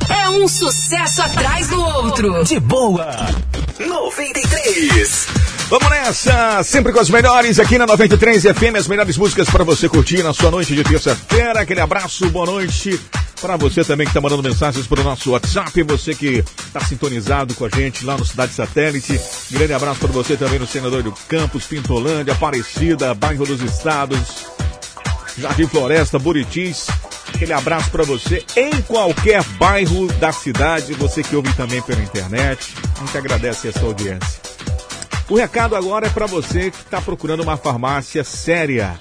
[0.07, 2.43] É um sucesso atrás do outro.
[2.43, 3.09] De boa.
[3.79, 5.27] 93.
[5.67, 9.89] Vamos nessa, sempre com as melhores aqui na 93 FM, as melhores músicas para você
[9.89, 11.61] curtir na sua noite de terça-feira.
[11.61, 12.99] Aquele abraço, boa noite
[13.41, 17.53] para você também que está mandando mensagens para o nosso WhatsApp, você que está sintonizado
[17.53, 19.19] com a gente lá no Cidade Satélite.
[19.51, 24.19] Grande abraço para você também no Senador do Campos, Pintolândia, Aparecida, Bairro dos Estados,
[25.37, 26.87] Jardim Floresta, Buritis.
[27.33, 32.73] Aquele abraço para você em qualquer bairro da cidade, você que ouve também pela internet.
[32.97, 34.54] A gente agradece a sua audiência.
[35.27, 38.99] O recado agora é para você que está procurando uma farmácia séria.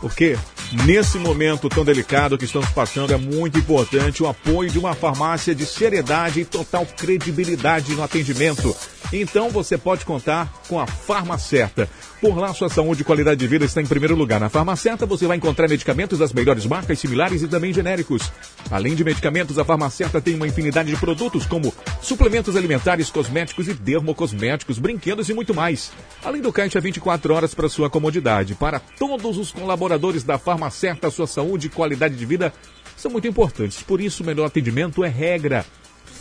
[0.00, 0.38] Porque
[0.84, 5.52] nesse momento tão delicado que estamos passando é muito importante o apoio de uma farmácia
[5.52, 8.74] de seriedade e total credibilidade no atendimento.
[9.12, 11.88] Então você pode contar com a Farmacerta.
[12.22, 14.38] Por lá, sua saúde e qualidade de vida está em primeiro lugar.
[14.38, 18.30] Na Farmacerta você vai encontrar medicamentos das melhores marcas, similares e também genéricos.
[18.70, 23.74] Além de medicamentos, a Farmacerta tem uma infinidade de produtos como suplementos alimentares, cosméticos e
[23.74, 25.90] dermocosméticos, brinquedos e muito mais.
[26.24, 28.54] Além do caixa 24 horas para sua comodidade.
[28.54, 32.54] Para todos os colaboradores da Farmacerta, sua saúde e qualidade de vida
[32.96, 33.82] são muito importantes.
[33.82, 35.66] Por isso, o melhor atendimento é regra.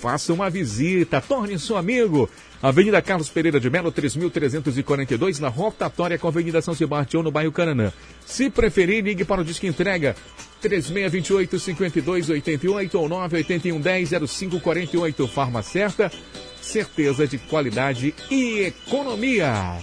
[0.02, 2.28] Faça uma visita, torne-se um amigo.
[2.60, 7.52] Avenida Carlos Pereira de Melo, 3.342, na rotatória com a Avenida São Sebastião, no bairro
[7.52, 7.94] Cananã.
[8.26, 10.16] Se preferir, ligue para o Disque Entrega
[10.64, 15.28] 3628-5288 ou 981-10-0548.
[15.28, 16.12] Farma Certa,
[16.60, 19.78] certeza de qualidade e economia.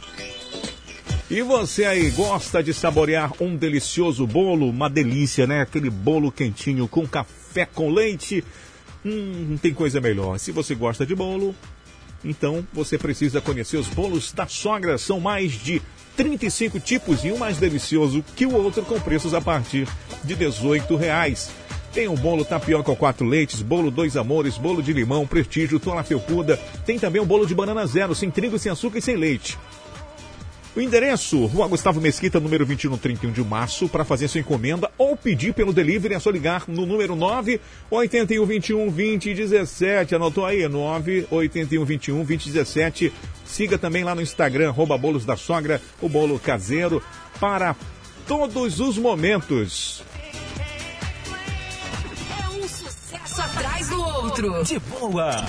[1.31, 4.69] E você aí gosta de saborear um delicioso bolo?
[4.69, 5.61] Uma delícia, né?
[5.61, 8.43] Aquele bolo quentinho com café com leite.
[9.09, 10.39] Hum, tem coisa melhor.
[10.39, 11.55] Se você gosta de bolo,
[12.23, 14.99] então você precisa conhecer os bolos da sogra.
[14.99, 15.81] São mais de
[16.17, 19.89] 35 tipos e um mais delicioso que o outro com preços a partir
[20.23, 21.51] de 18 reais.
[21.95, 26.59] Tem o bolo tapioca quatro leites, bolo dois amores, bolo de limão, prestígio, tola felpuda.
[26.85, 29.57] Tem também o bolo de banana zero, sem trigo, sem açúcar e sem leite.
[30.79, 35.17] O endereço, Rua Gustavo Mesquita, número 21, 31 de março, para fazer sua encomenda ou
[35.17, 37.61] pedir pelo delivery, é só ligar no número 9
[37.91, 40.15] 81 21 20 17.
[40.15, 40.69] Anotou aí?
[40.69, 43.13] 9 81 21 20 17.
[43.45, 47.03] Siga também lá no Instagram, arroba bolos da sogra, o bolo caseiro,
[47.41, 47.75] para
[48.29, 50.05] todos os momentos.
[52.41, 54.63] É um sucesso atrás do outro.
[54.63, 55.45] De boa.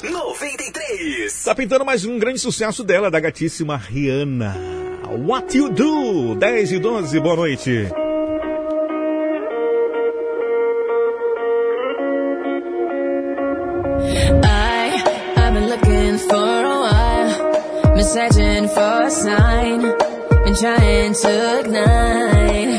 [0.00, 1.44] 93.
[1.44, 4.56] Tá pintando mais um grande sucesso dela, da gatíssima Rihanna.
[5.26, 7.88] What You Do, 10 e 12, boa noite.
[14.44, 15.02] I,
[15.36, 19.80] I've been looking for a while, been searching for a sign,
[20.44, 22.71] been trying to ignite.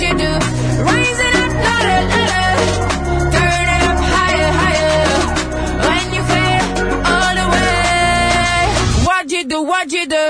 [0.00, 0.32] What you do?
[0.82, 2.04] Rise up not at
[3.36, 5.04] turn it up higher higher.
[5.86, 6.06] When
[9.30, 9.60] you do?
[9.62, 10.29] What do you do,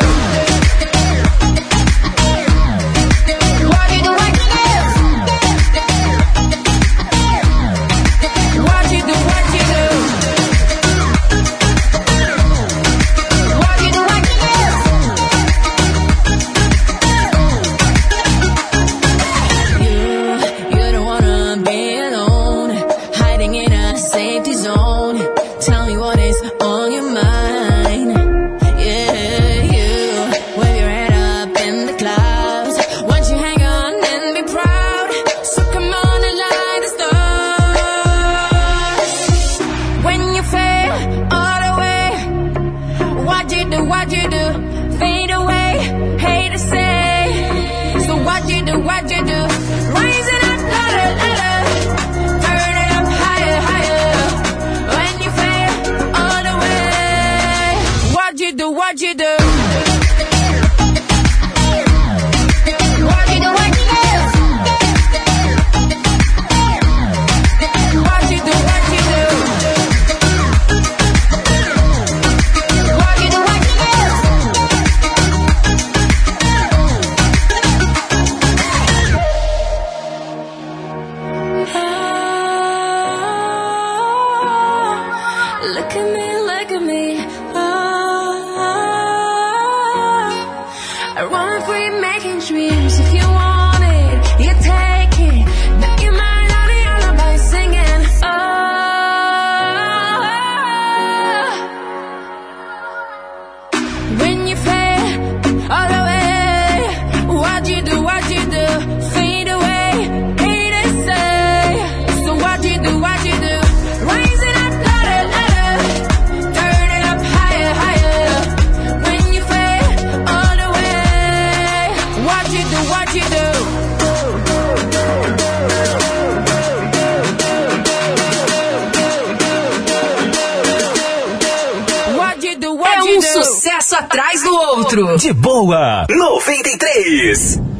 [135.35, 136.07] boa.
[136.09, 137.70] 93.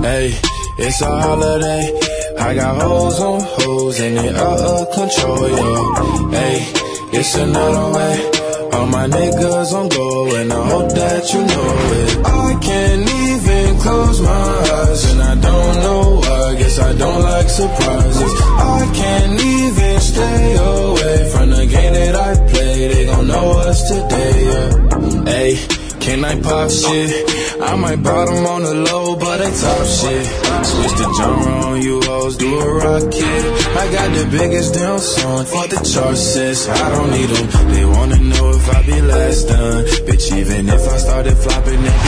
[0.00, 0.32] Hey,
[0.78, 2.00] it's a holiday.
[2.38, 6.30] I got hoes on hoes and they out of control, yo.
[6.30, 6.72] Hey,
[7.12, 8.37] it's another way.
[8.78, 12.10] All my niggas on go and I hope that you know it.
[12.24, 16.54] I can't even close my eyes and I don't know why.
[16.54, 18.32] Guess I don't like surprises.
[18.78, 22.88] I can't even stay away from the game that I play.
[22.88, 25.24] They gon' know us today, yeah.
[25.24, 25.78] Hey.
[26.08, 27.10] Can I pop shit?
[27.60, 30.26] I might bottom on the low, but I top shit.
[30.64, 33.44] Switch the genre on you hoes, do a rocket.
[33.82, 36.68] I got the biggest damn song for the charts.
[36.68, 37.72] I don't need them.
[37.72, 39.84] They wanna know if I be last done.
[40.06, 41.98] Bitch, even if I started flopping, that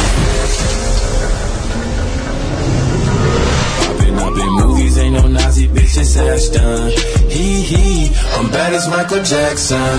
[3.80, 6.90] Popping up in movies, ain't no Nazi bitch, it's Ashton.
[7.28, 9.98] Hee hee, I'm bad as Michael Jackson.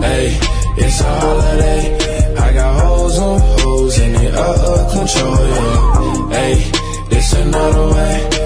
[0.00, 0.38] Hey,
[0.78, 2.36] it's a holiday.
[2.38, 3.61] I got hoes on
[3.98, 6.30] and they out of control, yeah.
[6.30, 6.70] Hey,
[7.10, 8.41] it's another way.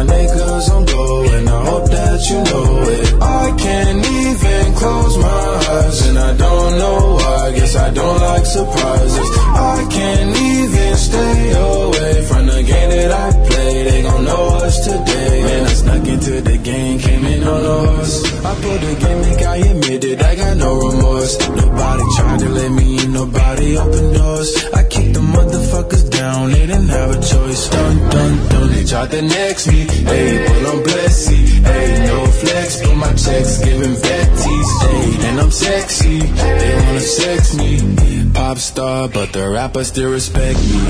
[0.00, 3.22] My niggas on go and I hope that you know it.
[3.22, 7.52] I can't even close my eyes and I don't know why.
[7.52, 9.28] Guess I don't like surprises.
[9.76, 13.82] I can't even stay away from the game that I play.
[13.90, 15.42] They gon' know us today.
[15.44, 18.24] Man, I snuck into the game, came in on horse.
[18.42, 21.36] I pulled the gimmick, I admit it, I got no remorse.
[21.46, 24.64] Nobody tried to let me in, nobody opened doors.
[24.72, 27.68] I kicked the motherfuckers down, they didn't have a choice.
[27.68, 29.89] Dun dun dun, they tried to next me.
[30.10, 31.30] Hey, but I'm blessed.
[31.30, 34.70] Hey, no flex, but my checks giving vetties.
[34.82, 38.30] Hey, and I'm sexy, they wanna sex me.
[38.32, 40.80] Pop star, but the rappers still respect me.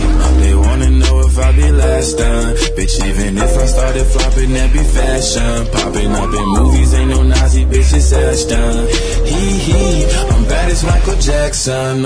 [0.42, 2.54] They wanna know if I be last done.
[2.76, 5.66] Bitch, even if I started flopping, that be fashion.
[5.72, 8.86] Popping up in movies, ain't no Nazi bitch, it's Ashton.
[9.26, 12.04] Hee hee, I'm bad as Michael Jackson.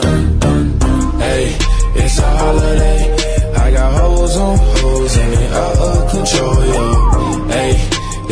[1.18, 1.56] Hey,
[1.96, 3.23] it's a holiday.
[3.56, 6.86] I got hoes on hoes and they out of control, yo.
[7.48, 7.74] Hey,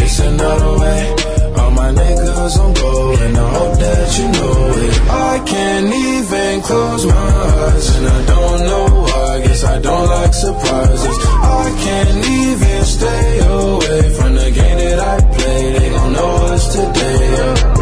[0.03, 1.01] it's another way.
[1.59, 4.95] All my niggas on go and I hope that you know it.
[5.11, 9.41] I can't even close my eyes and I don't know why.
[9.45, 11.17] Guess I don't like surprises.
[11.63, 15.73] I can't even stay away from the game that I play.
[15.79, 17.33] They gon' know us today.
[17.37, 17.82] Yeah.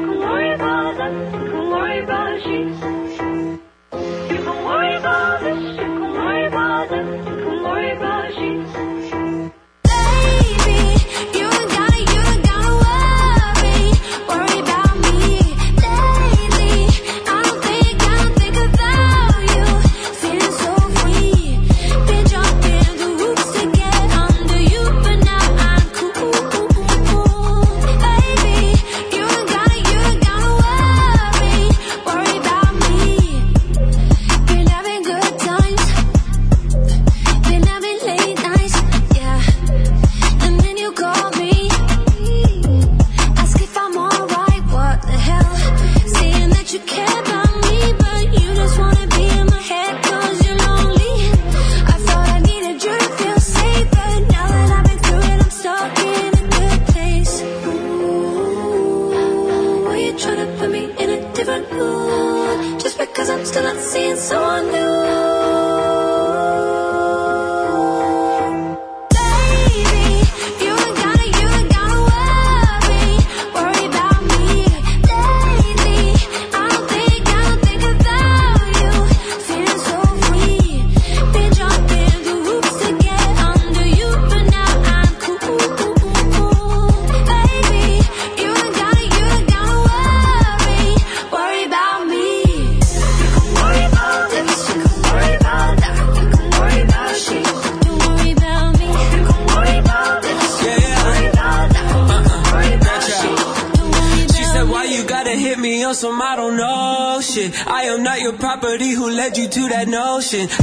[110.31, 110.60] question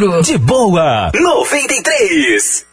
[0.00, 1.10] De boa.
[1.12, 2.69] 93.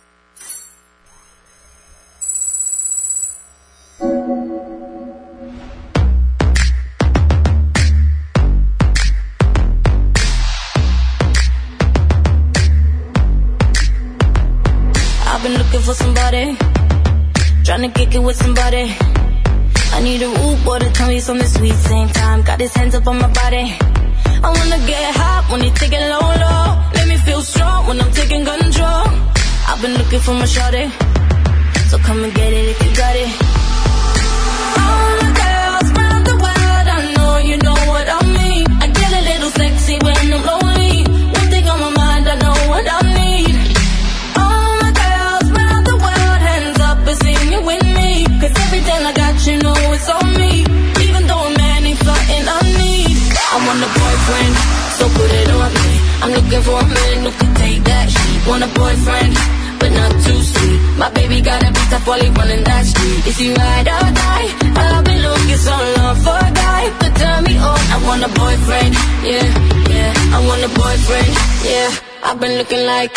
[72.48, 73.12] been looking like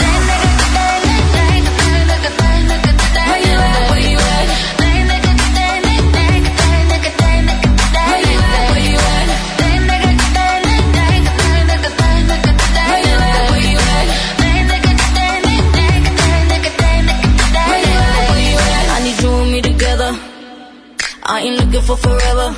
[21.23, 22.49] I ain't looking for forever.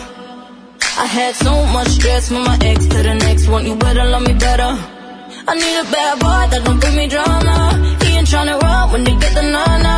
[0.99, 3.67] I had so much stress from my ex to the next one.
[3.67, 5.02] You better love me better.
[5.45, 7.57] I need a bad boy that don't bring me drama.
[8.03, 9.95] He ain't tryna run when they get the nana.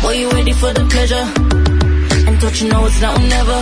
[0.00, 1.26] Boy, you ready for the pleasure?
[2.26, 3.58] And don't you know it's now or never?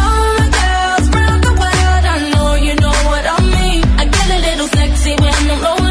[0.00, 1.06] All my girls
[1.46, 3.82] the world, I know you know what I mean.
[4.00, 5.83] I get a little sexy when I'm rolling.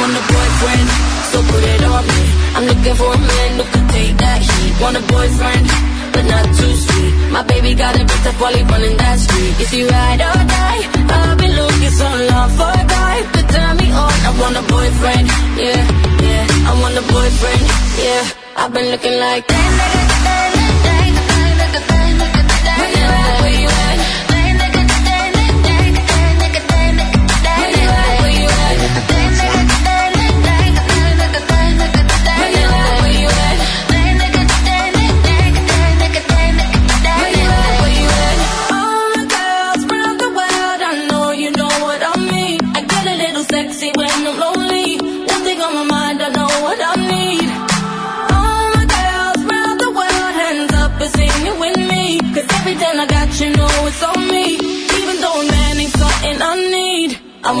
[0.00, 0.88] want a boyfriend,
[1.30, 2.22] so put it on me.
[2.56, 4.72] I'm looking for a man who can take that heat.
[4.80, 5.66] Want a boyfriend,
[6.14, 7.12] but not too sweet.
[7.36, 9.54] My baby got a bitch while probably running that street.
[9.62, 10.82] Is he ride or die?
[11.16, 14.16] I've been looking so long for a guy to turn me on.
[14.28, 15.26] I want a boyfriend,
[15.60, 15.80] yeah,
[16.26, 16.68] yeah.
[16.68, 17.64] I want a boyfriend,
[18.00, 18.22] yeah.
[18.56, 19.99] I've been looking like that.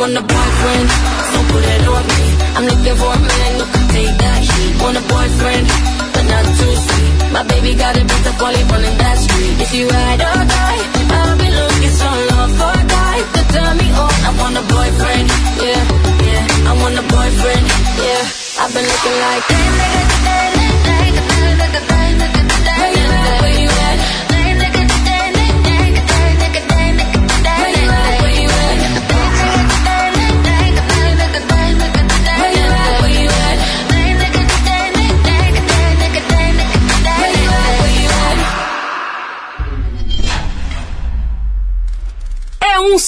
[0.00, 0.88] want a boyfriend,
[1.28, 2.24] so put it on me.
[2.56, 4.72] I'm looking for a man who can take that heat.
[4.80, 5.66] Want a boyfriend,
[6.16, 7.12] but not too sweet.
[7.36, 9.60] My baby got a better quality running that street.
[9.60, 10.80] If you ride or die,
[11.20, 14.16] I'll be looking so long for a guy to turn me on.
[14.24, 15.28] I want a boyfriend,
[15.68, 15.84] yeah,
[16.32, 16.70] yeah.
[16.70, 17.64] I want a boyfriend,
[18.00, 18.24] yeah.
[18.56, 19.44] I've been looking like.
[22.80, 23.40] Where you at?
[23.44, 23.89] Where you at?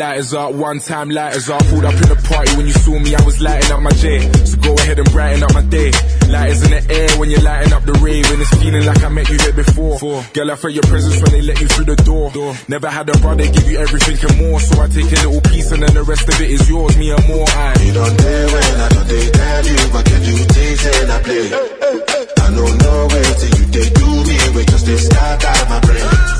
[0.00, 1.60] Lighters up, one time lighters up.
[1.68, 4.32] Pulled up in the party when you saw me, I was lighting up my J.
[4.48, 5.92] So go ahead and brighten up my day.
[6.24, 8.24] Lighters in the air when you're lighting up the rave.
[8.32, 10.00] And it's feeling like I met you here before.
[10.32, 12.32] Girl, I felt your presence when they let you through the door.
[12.66, 14.56] Never had a brother give you everything and more.
[14.64, 17.12] So I take a little piece and then the rest of it is yours, me
[17.12, 17.44] and more.
[17.44, 17.76] I.
[17.84, 21.18] You don't dare when I don't they tell you, but can you taste and I
[21.28, 21.44] play?
[21.44, 25.80] I don't know where till you they do me, we just they start out my
[25.84, 26.39] brain.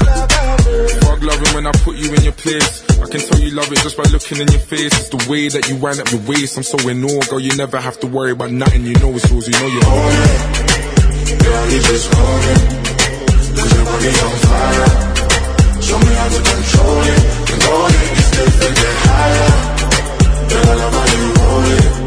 [1.30, 2.82] Loving when I put you in your place.
[2.98, 4.90] I can tell you love it just by looking in your face.
[4.98, 6.56] It's the way that you wind up your waist.
[6.56, 7.38] I'm so in awe, girl.
[7.38, 8.82] You never have to worry about nothing.
[8.82, 9.46] You know it's yours.
[9.46, 10.34] You know you own it.
[11.38, 12.62] Girl, you just own it.
[13.54, 14.90] Cause your body's on fire.
[15.78, 17.22] Show me how to control it.
[17.70, 19.50] Ahead, you step and get higher.
[20.50, 21.99] Girl, I love how you roll it.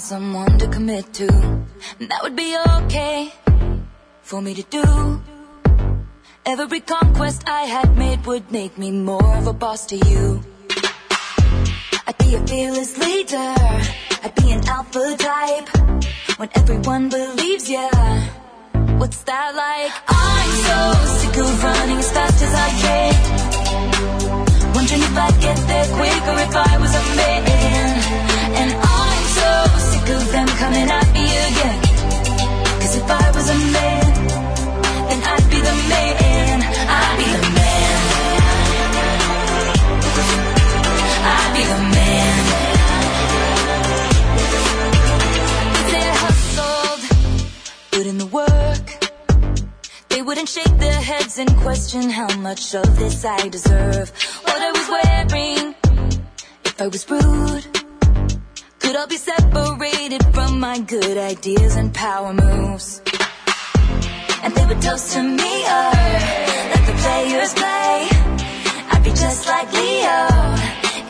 [0.00, 1.26] Found someone to commit to.
[1.26, 3.32] That would be okay
[4.22, 5.20] for me to do.
[6.46, 10.42] Every conquest I had made would make me more of a boss to you.
[12.06, 13.54] I'd be a fearless leader.
[14.22, 15.68] I'd be an alpha type.
[16.38, 17.88] When everyone believes ya.
[19.00, 19.92] What's that like?
[20.08, 20.80] I'm so
[21.18, 23.14] sick of running as fast as I can.
[24.74, 27.99] Wondering if I'd get there quicker if I was a man.
[30.10, 31.80] Of them coming at me again.
[32.80, 34.12] Cause if I was a man,
[35.08, 36.62] then I'd be the man.
[36.98, 37.96] I'd be the man.
[41.32, 42.36] I'd be the man.
[45.92, 47.02] They hustled,
[47.92, 48.86] put in the work.
[50.08, 54.10] They wouldn't shake their heads and question how much of this I deserve.
[54.42, 55.74] What I was wearing,
[56.64, 57.79] if I was rude,
[58.90, 63.00] could all be separated from my good ideas and power moves.
[64.42, 65.92] And they would toast to me, oh,
[66.72, 67.94] let the players play.
[68.90, 70.20] I'd be just like Leo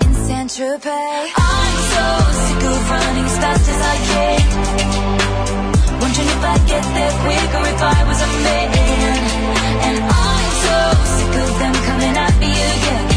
[0.04, 1.32] in San to pay.
[1.34, 2.04] I'm so
[2.44, 4.40] sick of running as fast as I can.
[6.02, 8.68] Wondering if I'd get there quicker if I was a man.
[9.88, 10.76] And I'm so
[11.16, 13.09] sick of them coming at me again.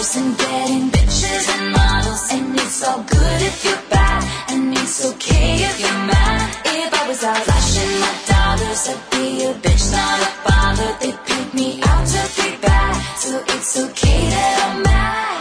[0.00, 2.32] Dollars and getting bitches and models?
[2.32, 6.56] And it's all good if you're bad, and it's okay if you're mad.
[6.64, 10.90] If I was out flashing my dollars, I'd be a bitch, not a bother.
[11.00, 15.40] They pick me out to be bad, so it's okay that I'm mad.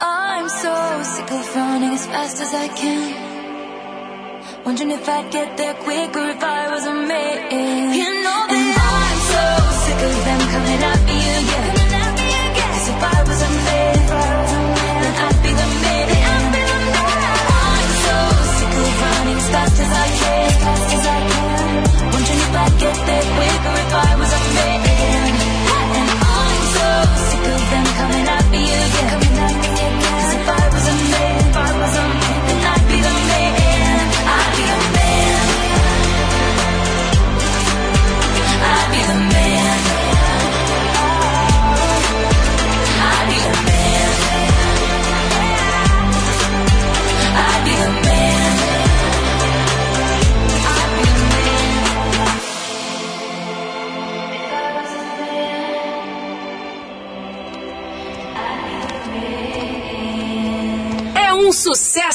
[0.00, 0.74] I'm so
[1.14, 4.64] sick of running as fast as I can.
[4.64, 7.94] Wondering if I'd get there quicker if I was a man.
[7.98, 9.44] You know that I'm so
[9.84, 11.01] sick of them coming at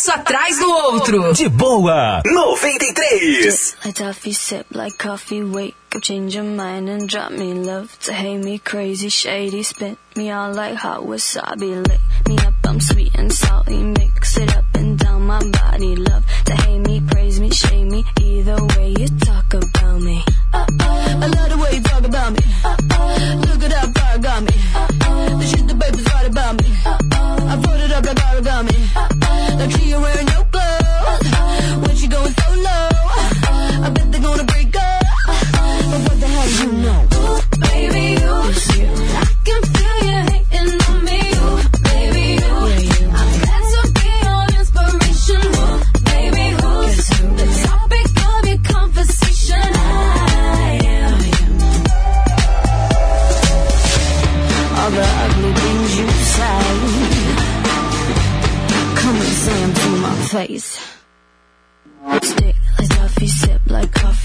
[0.07, 1.33] sucesso atrás do outro.
[1.33, 3.75] De boa, 93.
[3.83, 7.97] Like toffee, sip like coffee, wake up, change your mind and drop me love.
[8.05, 11.85] To hate me crazy, shady, spit me all like hot wasabi.
[11.87, 15.95] Lick me up, I'm sweet and salty, mix it up and down my body.
[15.95, 20.23] Love to hate me, praise me, shame me, either way you talk about me.
[20.53, 21.19] Uh-oh.
[21.21, 22.39] I love the way you talk about me.
[22.63, 23.41] Uh-oh.
[23.47, 24.55] Look at far it got me.
[24.75, 25.37] Uh-oh.
[25.37, 26.69] The shit the papers write about me.
[26.85, 27.47] Uh-oh.
[27.47, 28.95] I put it up like origami.
[28.95, 29.16] Uh-oh.
[29.57, 31.87] Don't you wearing no clothes.
[31.87, 32.96] When you going solo?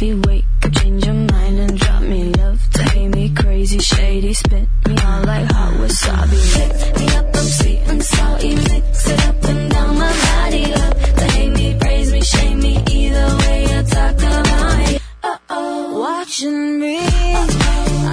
[0.02, 2.60] Coffee, wake change your mind and drop me love.
[2.72, 6.38] To hate me crazy, shady, spit me all like hot wasabi.
[6.56, 10.66] Lick me up, I'm sweet and salty, mix it up and down my body.
[10.66, 14.98] Love to hate me, praise me, shame me, either way you talk about me.
[15.22, 18.11] Uh oh, watching me, I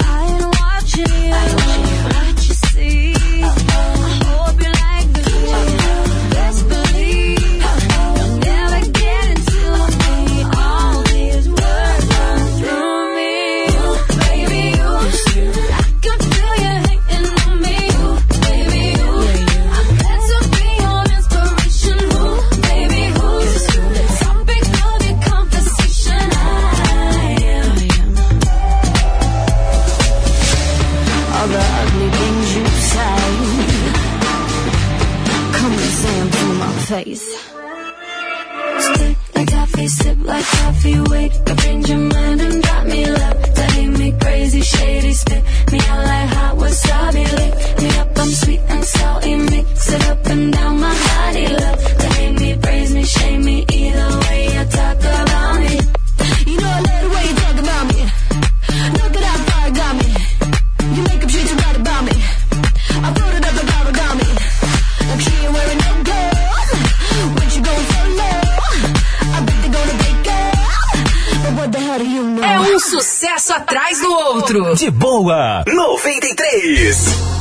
[74.58, 74.76] outro.
[74.76, 77.39] De boa, 93.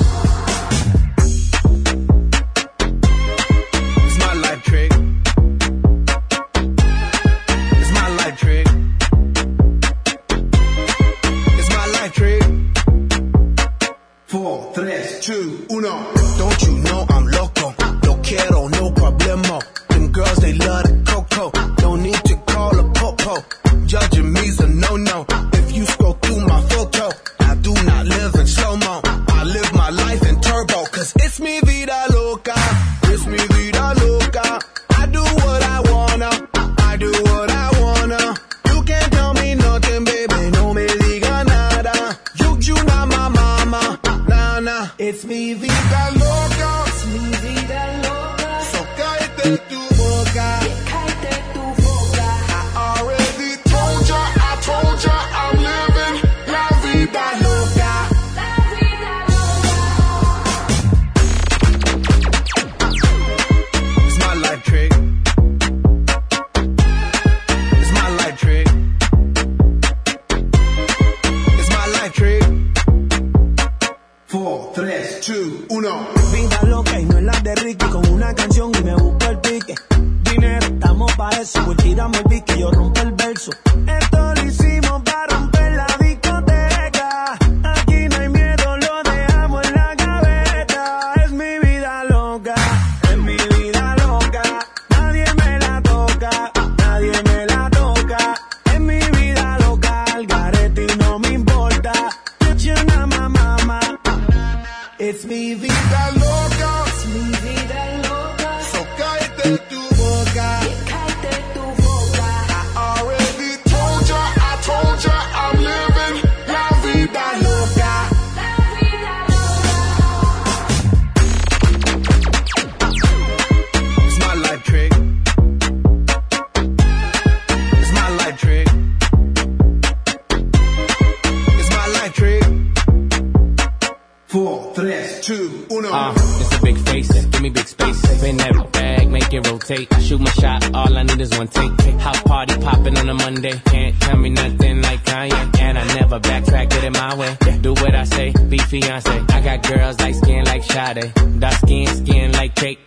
[150.79, 151.41] Skin like Sade.
[151.41, 152.79] Dark skin, skin like cake.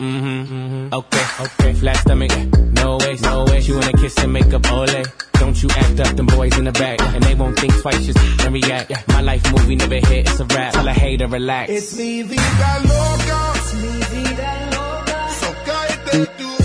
[0.00, 0.92] Mm-hmm.
[0.92, 1.72] Okay, okay.
[1.74, 2.30] Flat stomach,
[2.72, 3.60] no way, no way.
[3.60, 5.04] She wanna kiss and make up, ole.
[5.34, 7.00] Don't you act up, them boys in the back.
[7.00, 9.08] And they won't think twice, just and react.
[9.08, 10.72] My life movie never hit, it's a rap.
[10.74, 11.70] Tell a hater, relax.
[11.70, 13.52] Es mi vida loca.
[13.54, 15.30] Es mi vida loca.
[15.40, 16.55] So cállate tu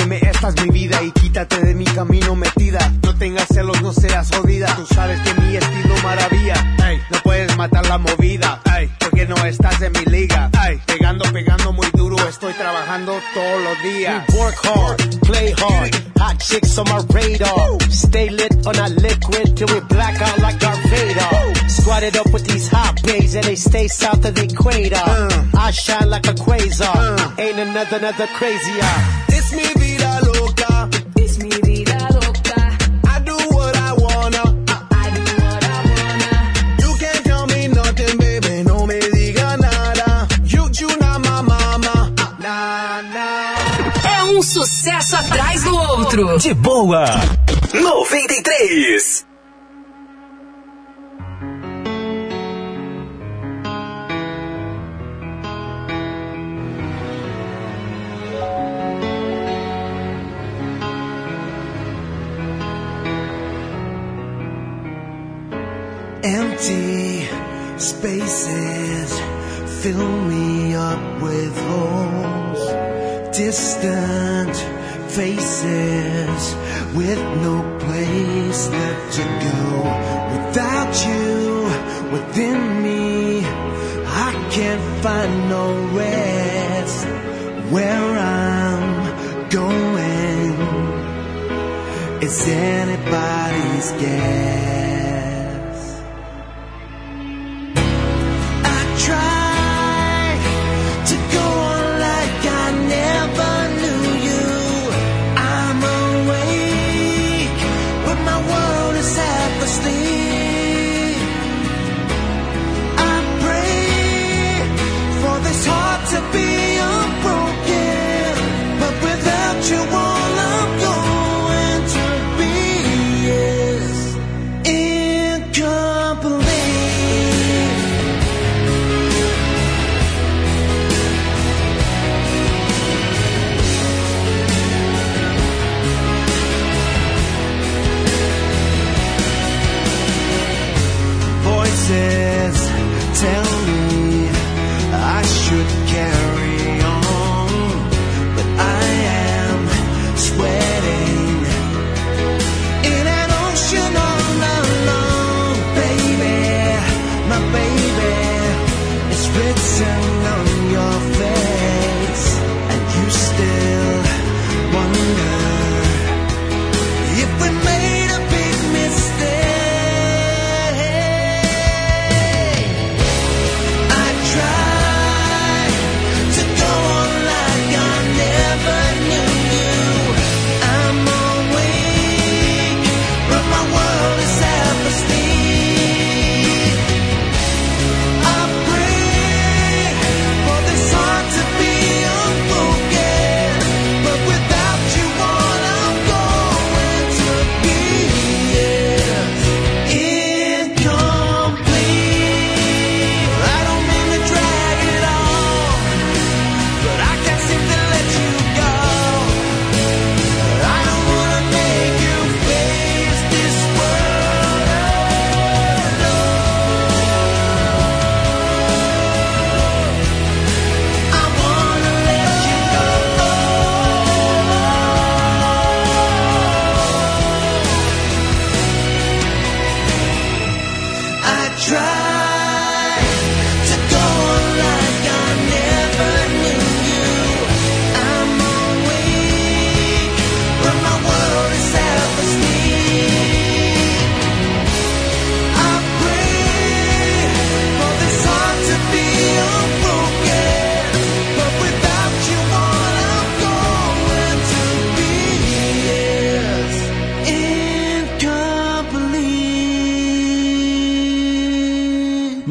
[0.00, 2.90] Óyeme, esta es mi vida y quítate de mi camino metida.
[3.02, 4.74] No tengas celos, no seas jodida.
[4.74, 6.54] Tú sabes que mi estilo maravilla.
[6.88, 8.62] Ey, no puedes matar la movida.
[8.78, 10.50] Ey, porque no estás en mi liga.
[10.66, 11.89] Ey, pegando, pegando muy
[12.30, 14.24] estoy trabajando todos los días.
[14.28, 15.94] We work hard, play hard.
[16.18, 17.78] Hot chicks on my radar.
[17.90, 21.68] Stay lit on that liquid till we black out like Darth Vader.
[21.68, 24.96] Squatted up with these hot babes and they stay south of the equator.
[24.96, 25.44] Uh.
[25.58, 26.94] I shine like a quasar.
[26.94, 27.34] Uh.
[27.38, 28.94] Ain't another, another crazier.
[29.28, 30.69] Es mi vida loca.
[44.50, 46.36] Sucesso atrás do outro.
[46.38, 47.04] De boa.
[47.72, 49.24] 93.
[66.22, 67.28] Empty
[67.78, 69.20] spaces
[69.80, 72.89] fill me up with holes.
[73.32, 74.56] Distant
[75.12, 76.54] faces
[76.94, 79.60] with no place left to go.
[80.34, 81.30] Without you
[82.10, 83.44] within me,
[84.06, 85.64] I can't find no
[85.96, 87.06] rest.
[87.70, 90.56] Where I'm going
[92.20, 95.80] is anybody's guess.
[98.64, 99.29] I try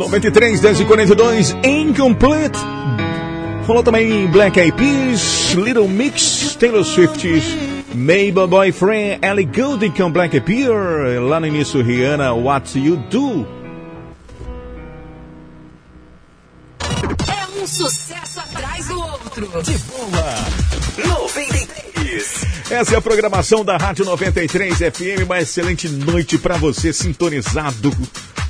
[0.10, 2.57] 93, 10 e 42, Incomplete.
[3.68, 7.27] Falou também Black Eyed Peas, Little Mix, Taylor Swift,
[7.94, 11.22] Mabel Boyfriend, Ellie Goulding com Black Eyed Peas.
[11.22, 13.48] Lá no início, Rihanna, What You Do.
[16.81, 19.48] É um sucesso atrás do outro.
[19.61, 20.49] De boa.
[22.70, 22.72] 93.
[22.72, 25.24] Essa é a programação da Rádio 93 FM.
[25.26, 27.91] Uma excelente noite pra você, sintonizado,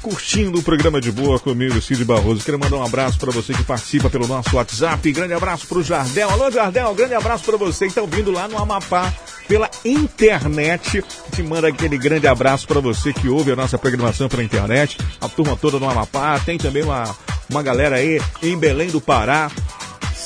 [0.01, 2.43] curtindo o programa de boa comigo, Cid Barroso.
[2.43, 5.11] Quero mandar um abraço pra você que participa pelo nosso WhatsApp.
[5.11, 6.29] Grande abraço pro Jardel.
[6.29, 9.13] Alô, Jardel, grande abraço pra você que tá ouvindo lá no Amapá
[9.47, 11.03] pela internet.
[11.33, 14.97] Te manda aquele grande abraço pra você que ouve a nossa programação pela internet.
[15.21, 16.39] A turma toda no Amapá.
[16.39, 17.15] Tem também uma,
[17.49, 19.49] uma galera aí em Belém do Pará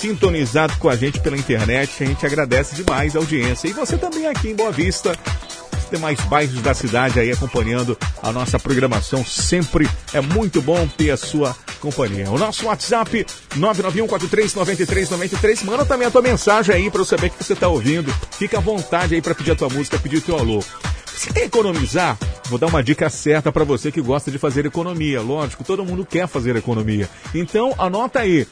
[0.03, 2.03] sintonizado com a gente pela internet.
[2.03, 3.69] A gente agradece demais a audiência.
[3.69, 5.17] E você também aqui em Boa Vista,
[5.77, 9.23] os demais bairros da cidade aí acompanhando a nossa programação.
[9.23, 12.29] Sempre é muito bom ter a sua companhia.
[12.29, 13.25] O nosso WhatsApp
[13.55, 15.63] 991439393.
[15.63, 18.13] Manda também a tua mensagem aí para eu saber que você está ouvindo.
[18.31, 20.61] Fica à vontade aí para pedir a tua música, pedir o teu alô.
[21.05, 22.17] Você quer economizar?
[22.49, 25.21] Vou dar uma dica certa para você que gosta de fazer economia.
[25.21, 27.09] Lógico, todo mundo quer fazer economia.
[27.33, 28.45] Então, anota aí.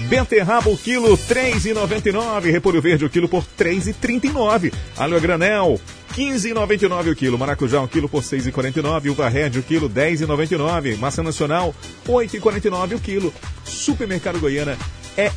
[0.00, 2.50] Beterraba o quilo, R$ 3,99.
[2.50, 4.72] Repolho verde o quilo por R$ 3,39.
[4.96, 5.80] Alho a granel,
[6.10, 7.38] R$ 15,99 o quilo.
[7.38, 9.10] Maracujá o quilo por R$ 6,49.
[9.10, 10.98] Uva red o quilo, R$ 10,99.
[10.98, 11.74] Maçã nacional,
[12.06, 13.34] R$ 8,49 o quilo.
[13.64, 14.76] Supermercado Goiana
[15.16, 15.30] é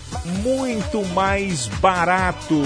[0.44, 2.62] muito mais barato.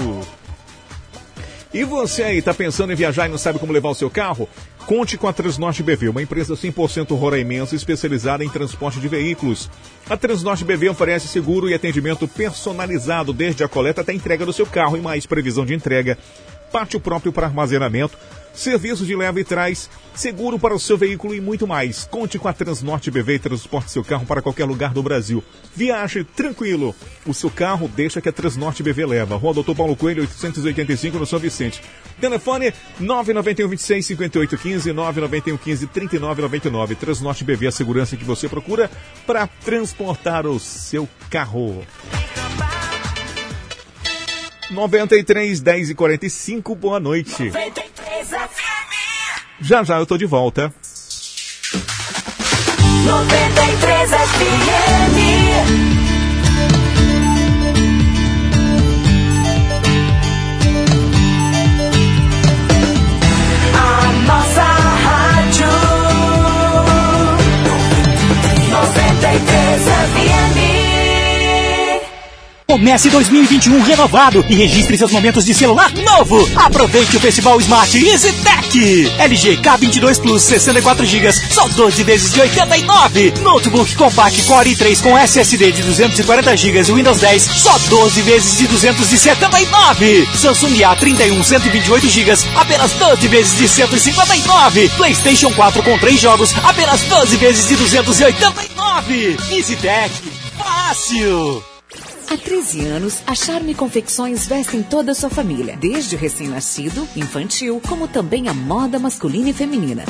[1.74, 4.46] E você aí, tá pensando em viajar e não sabe como levar o seu carro?
[4.84, 9.70] Conte com a Transnorte BV, uma empresa 100% roraimense especializada em transporte de veículos.
[10.10, 14.52] A Transnorte BV oferece seguro e atendimento personalizado desde a coleta até a entrega do
[14.52, 16.18] seu carro e mais previsão de entrega,
[16.70, 18.18] pátio próprio para armazenamento,
[18.54, 22.04] serviço de leva e trás, seguro para o seu veículo e muito mais.
[22.04, 25.42] Conte com a Transnorte BV e transporte seu carro para qualquer lugar do Brasil.
[25.74, 26.94] Viaje tranquilo.
[27.26, 29.36] O seu carro deixa que a Transnorte BV leva.
[29.36, 31.82] Rua Doutor Paulo Coelho, 885 no São Vicente.
[32.20, 36.94] Telefone 991 26 58 15 991 15 39 99.
[36.94, 38.90] Transnorte BV, a segurança que você procura
[39.26, 41.84] para transportar o seu carro.
[44.72, 47.44] 93 10 e 45, boa noite.
[47.44, 48.28] 93
[49.60, 50.72] Já já eu tô de volta.
[53.04, 54.72] 93 FM.
[64.26, 65.66] Nossa rádio
[68.70, 70.71] 93 FM.
[72.72, 76.48] Comece 2021 renovado e registre seus momentos de celular novo.
[76.56, 79.12] Aproveite o Festival Smart EasyTech.
[79.18, 83.34] LG K22 Plus 64 GB, só 12 vezes de 89.
[83.42, 88.66] Notebook Compact Core i3 com SSD de 240 GB Windows 10, só 12 vezes de
[88.68, 90.26] 279.
[90.34, 94.88] Samsung A31 128 GB, apenas 12 vezes de 159.
[94.96, 99.36] PlayStation 4 com 3 jogos, apenas 12 vezes de 289.
[99.50, 100.10] EasyTech.
[100.56, 101.71] Fácil!
[102.32, 107.78] Há 13 anos, a Charme Confecções vestem toda a sua família, desde o recém-nascido, infantil,
[107.86, 110.02] como também a moda masculina e feminina.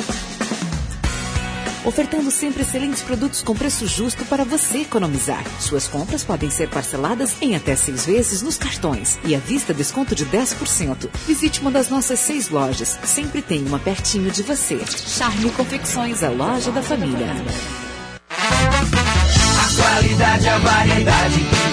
[1.83, 5.43] Ofertando sempre excelentes produtos com preço justo para você economizar.
[5.59, 10.15] Suas compras podem ser parceladas em até seis vezes nos cartões e à vista desconto
[10.15, 11.09] de 10%.
[11.27, 12.97] Visite uma das nossas seis lojas.
[13.03, 14.79] Sempre tem uma pertinho de você.
[14.87, 17.27] Charme Confecções, a loja da família.
[18.29, 21.72] A qualidade, a variedade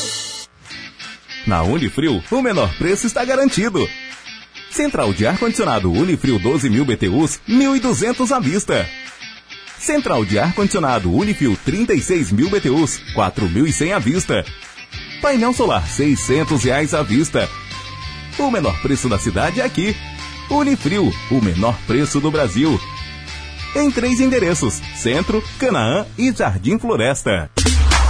[1.51, 3.85] Na Unifrio, o menor preço está garantido.
[4.69, 8.87] Central de ar-condicionado Unifrio 12 mil BTUs, 1.200 à vista.
[9.77, 14.45] Central de ar-condicionado Unifil 36 mil BTUs, 4.100 à vista.
[15.21, 17.49] Painel solar 600 reais à vista.
[18.39, 19.93] O menor preço da cidade é aqui.
[20.49, 22.79] Unifrio, o menor preço do Brasil.
[23.75, 27.51] Em três endereços: Centro, Canaã e Jardim Floresta.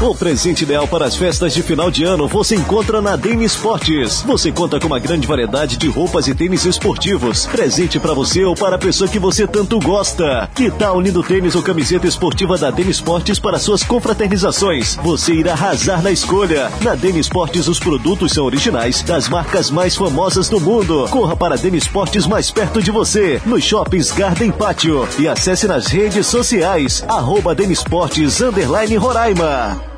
[0.02, 4.24] O presente ideal para as festas de final de ano você encontra na Deni Esportes.
[4.24, 7.46] Você conta com uma grande variedade de roupas e tênis esportivos.
[7.46, 10.50] Presente para você ou para a pessoa que você tanto gosta.
[10.56, 14.96] Que tal unindo tênis ou camiseta esportiva da Deni Esportes para suas confraternizações?
[15.04, 16.72] Você irá arrasar na escolha.
[16.82, 21.08] Na Deni Esportes os produtos são originais das marcas mais famosas do mundo.
[21.12, 25.68] Corra para a Deni Esportes mais perto de você, nos shoppings Garden Pátio e acesse
[25.68, 29.91] nas redes sociais arroba Deni Esportes underline Roraima.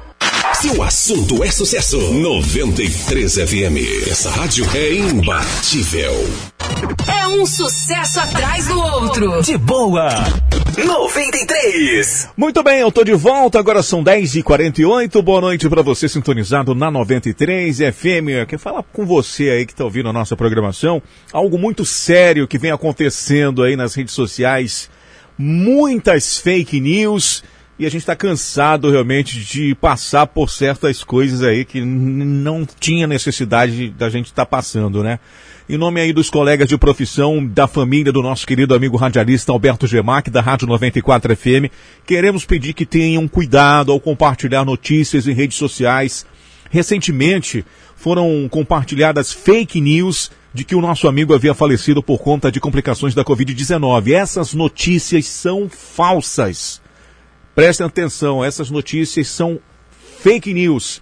[0.63, 4.07] Se o assunto é sucesso, 93 FM.
[4.09, 6.13] Essa rádio é imbatível.
[7.05, 9.41] É um sucesso atrás do outro.
[9.41, 10.07] De boa.
[10.77, 12.29] 93.
[12.37, 15.21] Muito bem, eu tô de volta, agora são 10h48.
[15.21, 18.47] Boa noite para você sintonizado na 93 FM.
[18.47, 21.03] Quer falar com você aí que tá ouvindo a nossa programação?
[21.33, 24.89] Algo muito sério que vem acontecendo aí nas redes sociais.
[25.37, 27.43] Muitas fake news.
[27.77, 33.07] E a gente está cansado realmente de passar por certas coisas aí que não tinha
[33.07, 35.19] necessidade da gente estar passando, né?
[35.67, 39.87] Em nome aí dos colegas de profissão, da família do nosso querido amigo radialista Alberto
[39.87, 41.71] Gemac, da Rádio 94 FM,
[42.05, 46.27] queremos pedir que tenham cuidado ao compartilhar notícias em redes sociais.
[46.69, 52.59] Recentemente foram compartilhadas fake news de que o nosso amigo havia falecido por conta de
[52.59, 54.11] complicações da Covid-19.
[54.11, 56.82] Essas notícias são falsas.
[57.55, 59.59] Prestem atenção, essas notícias são
[60.19, 61.01] fake news.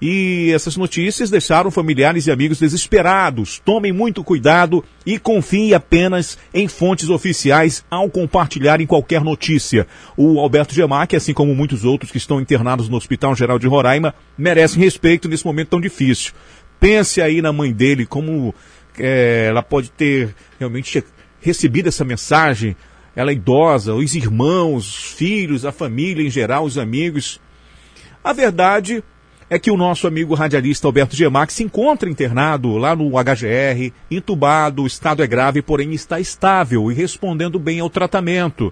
[0.00, 3.62] E essas notícias deixaram familiares e amigos desesperados.
[3.64, 9.86] Tomem muito cuidado e confiem apenas em fontes oficiais ao compartilharem qualquer notícia.
[10.14, 14.14] O Alberto Gemac, assim como muitos outros que estão internados no Hospital Geral de Roraima,
[14.36, 16.34] merecem respeito nesse momento tão difícil.
[16.78, 18.54] Pense aí na mãe dele, como
[18.98, 21.02] eh, ela pode ter realmente
[21.40, 22.76] recebido essa mensagem.
[23.16, 27.40] Ela é idosa, os irmãos, os filhos, a família em geral, os amigos.
[28.22, 29.02] A verdade
[29.48, 34.82] é que o nosso amigo radialista Alberto Gemac se encontra internado lá no HGR, entubado,
[34.82, 38.70] o estado é grave, porém está estável e respondendo bem ao tratamento.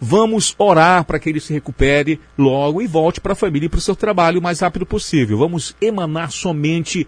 [0.00, 3.78] Vamos orar para que ele se recupere logo e volte para a família e para
[3.78, 5.38] o seu trabalho o mais rápido possível.
[5.38, 7.06] Vamos emanar somente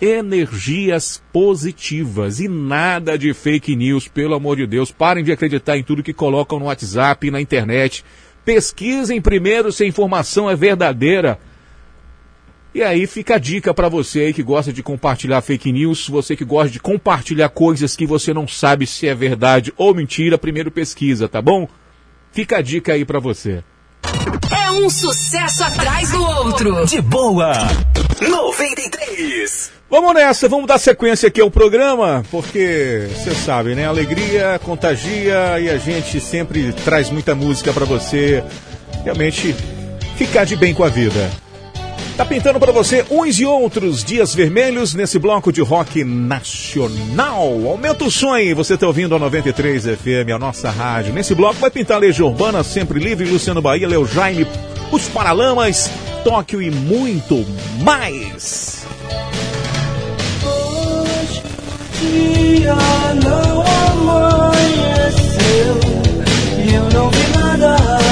[0.00, 4.92] energias positivas e nada de fake news, pelo amor de Deus.
[4.92, 8.04] Parem de acreditar em tudo que colocam no WhatsApp e na internet.
[8.44, 11.38] Pesquisem primeiro se a informação é verdadeira.
[12.74, 16.36] E aí fica a dica para você aí que gosta de compartilhar fake news, você
[16.36, 20.70] que gosta de compartilhar coisas que você não sabe se é verdade ou mentira, primeiro
[20.70, 21.68] pesquisa, tá bom?
[22.30, 23.64] Fica a dica aí para você.
[24.50, 26.86] É um sucesso atrás do outro.
[26.86, 27.52] De boa.
[28.20, 29.77] 93.
[29.90, 33.86] Vamos nessa, vamos dar sequência aqui ao programa, porque você sabe, né?
[33.86, 38.44] Alegria contagia e a gente sempre traz muita música para você
[39.02, 39.54] realmente
[40.16, 41.30] ficar de bem com a vida.
[42.18, 47.46] Tá pintando para você uns e outros dias vermelhos nesse bloco de rock nacional.
[47.66, 51.14] Aumenta o aí, você tá ouvindo a 93 FM, a nossa rádio.
[51.14, 54.46] Nesse bloco vai pintar Legião Urbana, Sempre Livre, Luciano Bahia, Leo Jaime,
[54.92, 55.90] Os Paralamas,
[56.24, 57.46] Tóquio e muito
[57.82, 58.78] mais.
[62.00, 62.74] Dia
[63.24, 65.74] não amanheceu
[66.58, 68.07] e eu não vi nada.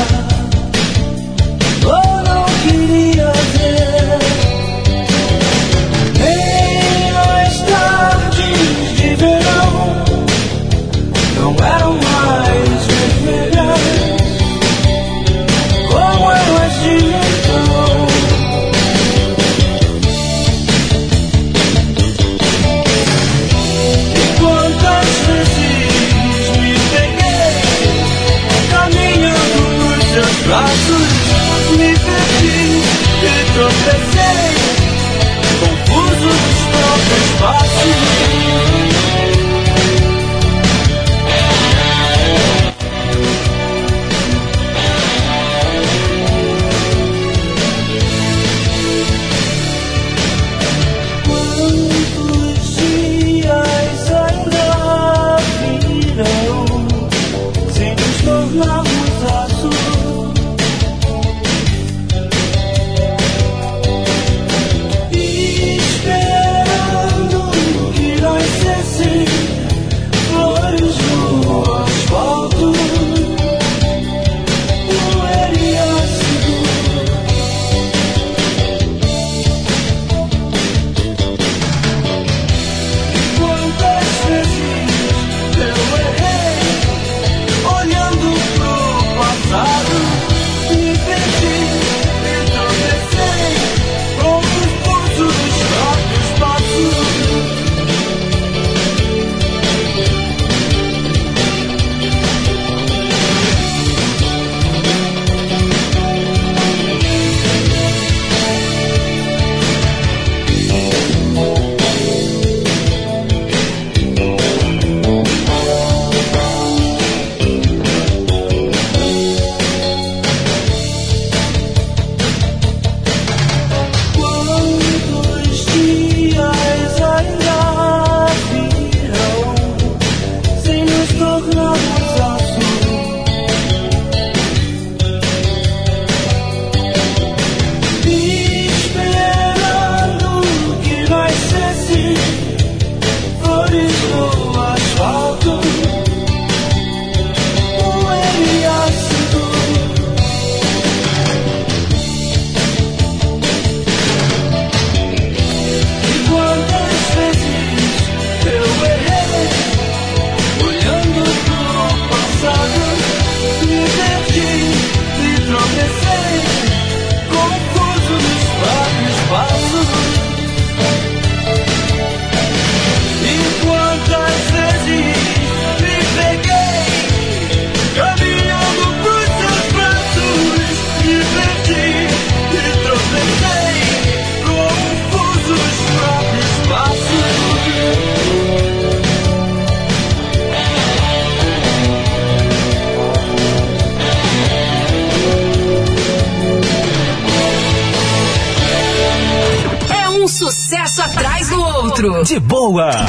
[202.77, 203.07] De boa.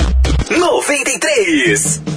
[0.49, 2.16] 93.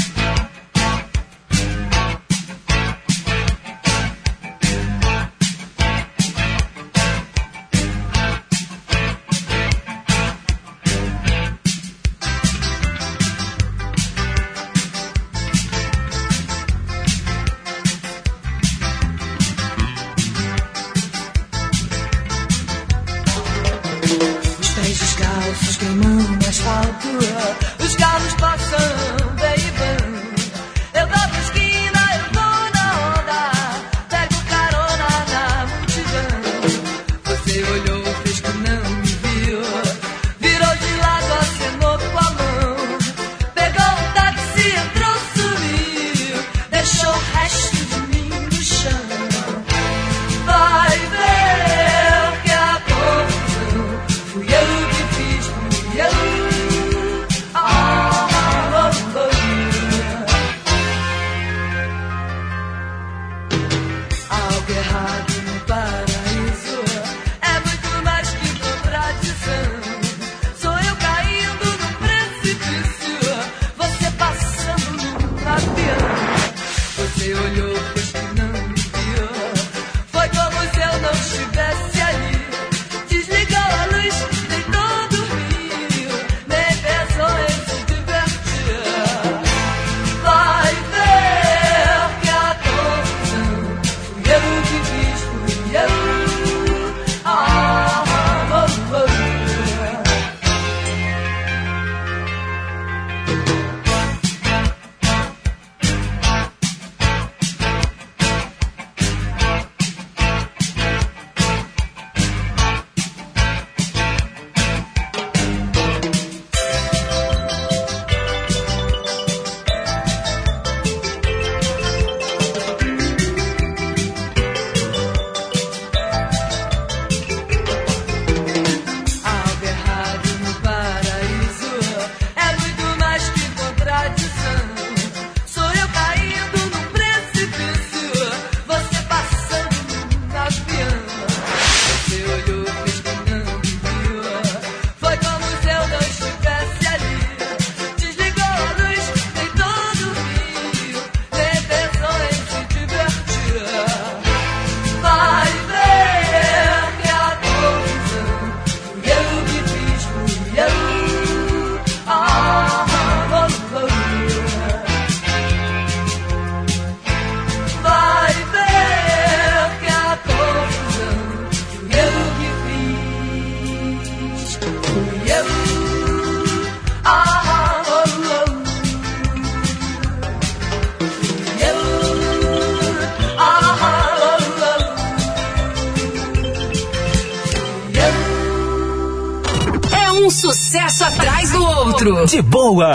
[192.01, 192.93] De boa.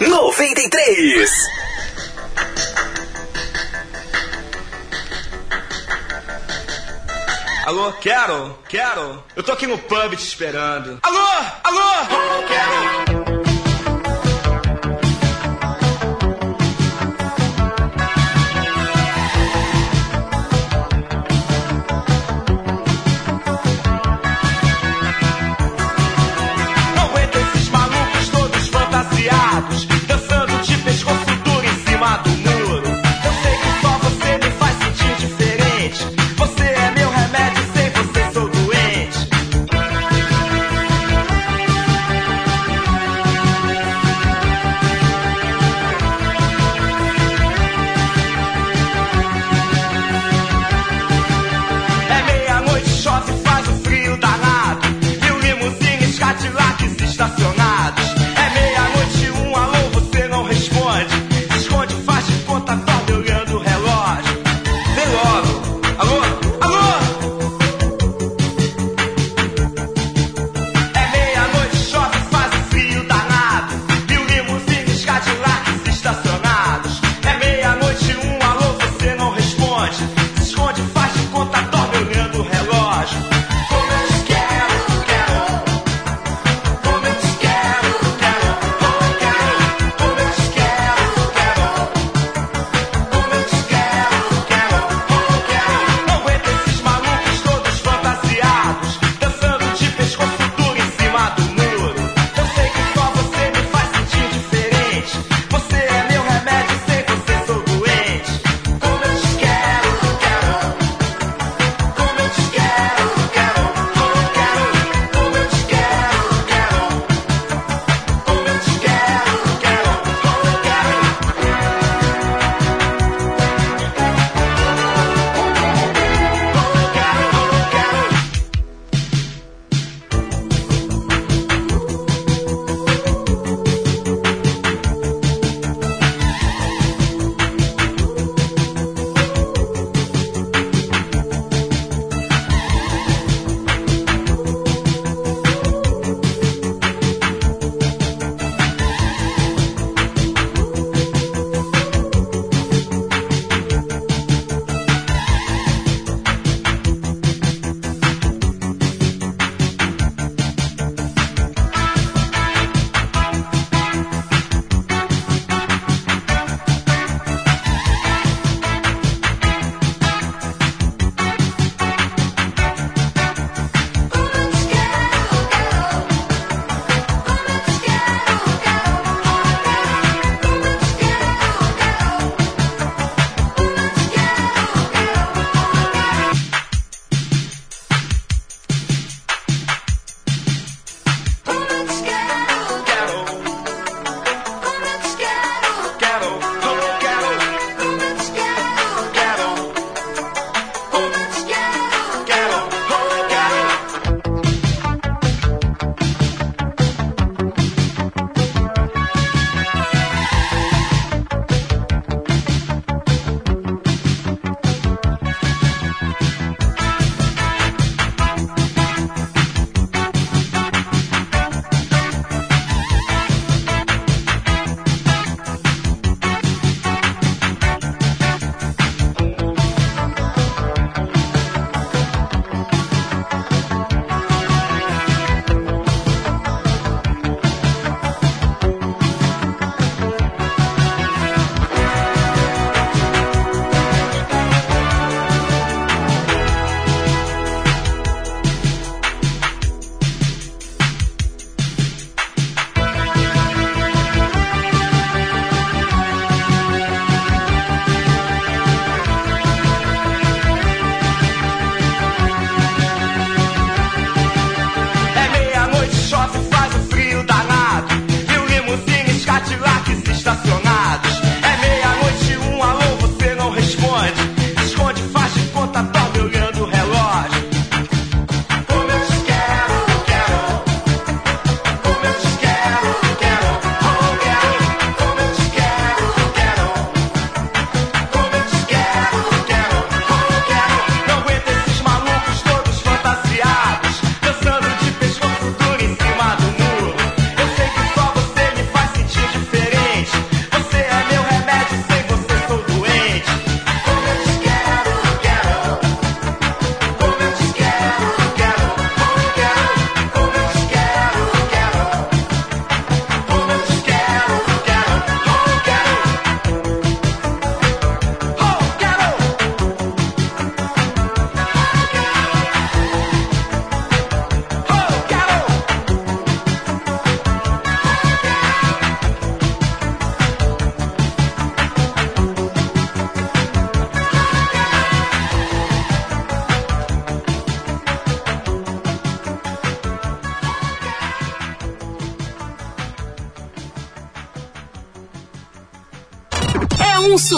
[0.00, 1.30] 93.
[7.66, 9.22] Alô, quero, quero.
[9.36, 11.00] Eu tô aqui no pub te esperando.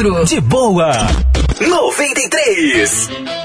[0.00, 0.90] De boa.
[1.60, 3.39] 93.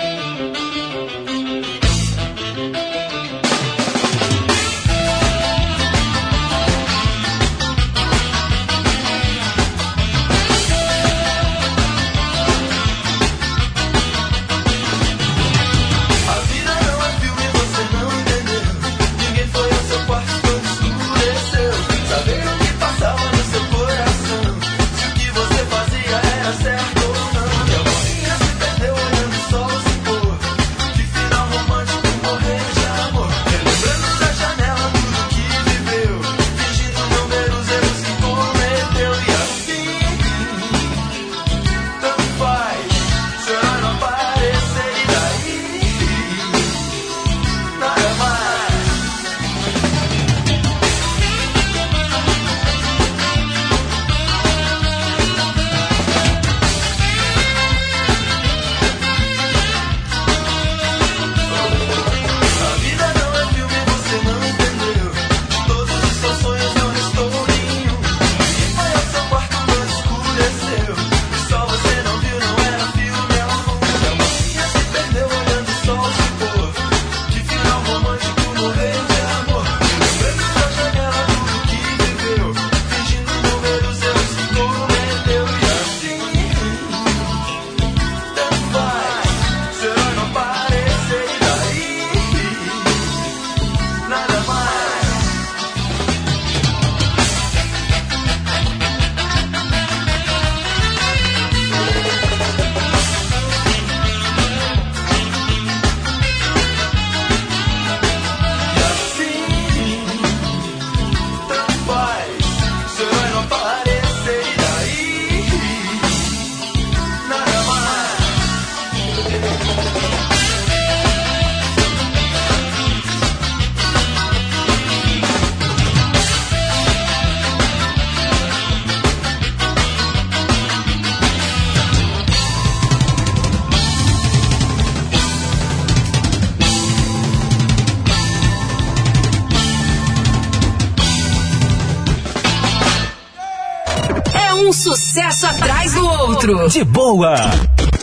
[146.53, 146.69] Outro.
[146.69, 147.35] De boa.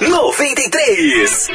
[0.01, 1.48] 93.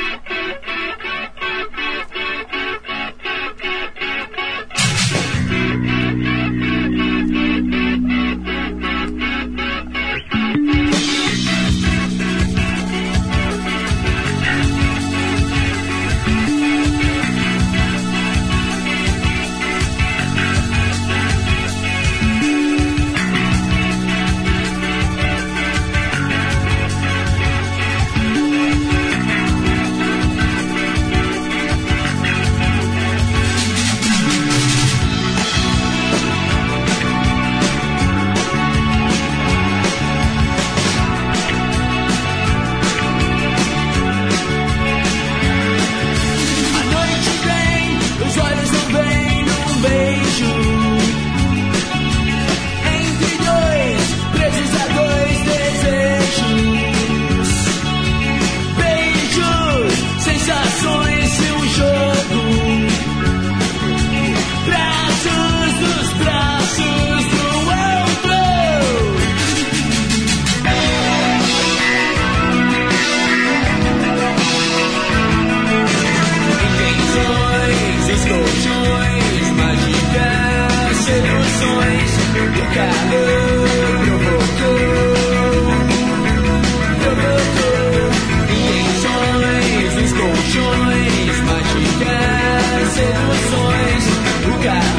[94.66, 94.97] O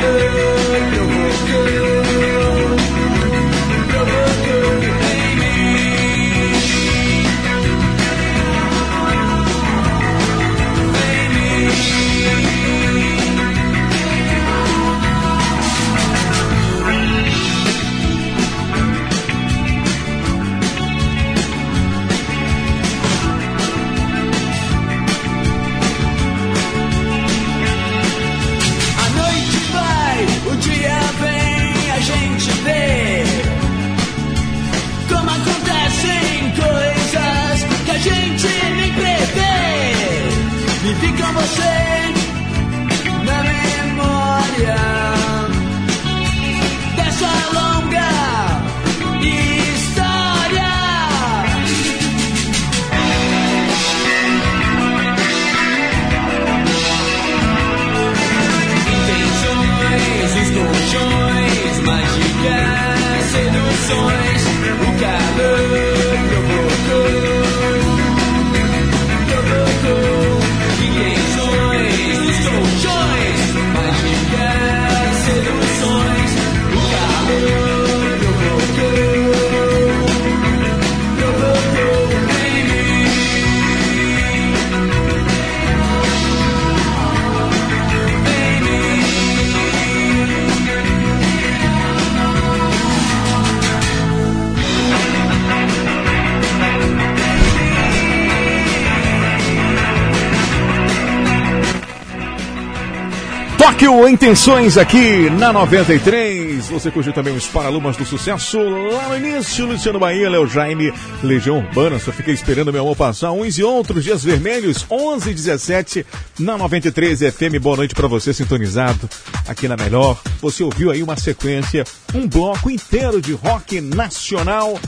[104.09, 106.67] Intenções aqui na 93.
[106.71, 109.67] Você curtiu também os Paralumas do Sucesso lá no início.
[109.67, 110.91] Luciano Bahia, Léo Jaime,
[111.23, 111.99] Legião Urbana.
[111.99, 114.87] Só fiquei esperando meu amor passar uns e outros dias vermelhos.
[114.91, 116.07] 11 e 17
[116.39, 117.61] na 93 FM.
[117.61, 119.09] Boa noite pra você sintonizado
[119.47, 120.19] aqui na Melhor.
[120.41, 124.81] Você ouviu aí uma sequência, um bloco inteiro de rock nacional.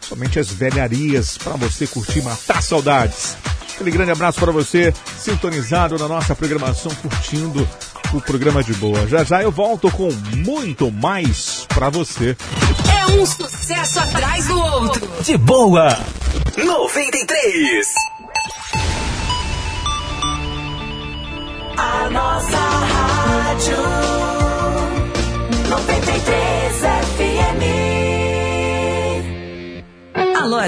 [0.00, 3.36] Somente as velharias pra você curtir, matar saudades.
[3.74, 7.66] Aquele grande abraço para você, sintonizado na nossa programação, curtindo
[8.12, 9.06] o programa de boa.
[9.06, 12.36] Já já eu volto com muito mais para você.
[12.92, 15.08] É um sucesso atrás do outro.
[15.22, 15.88] De boa.
[16.56, 18.07] 93.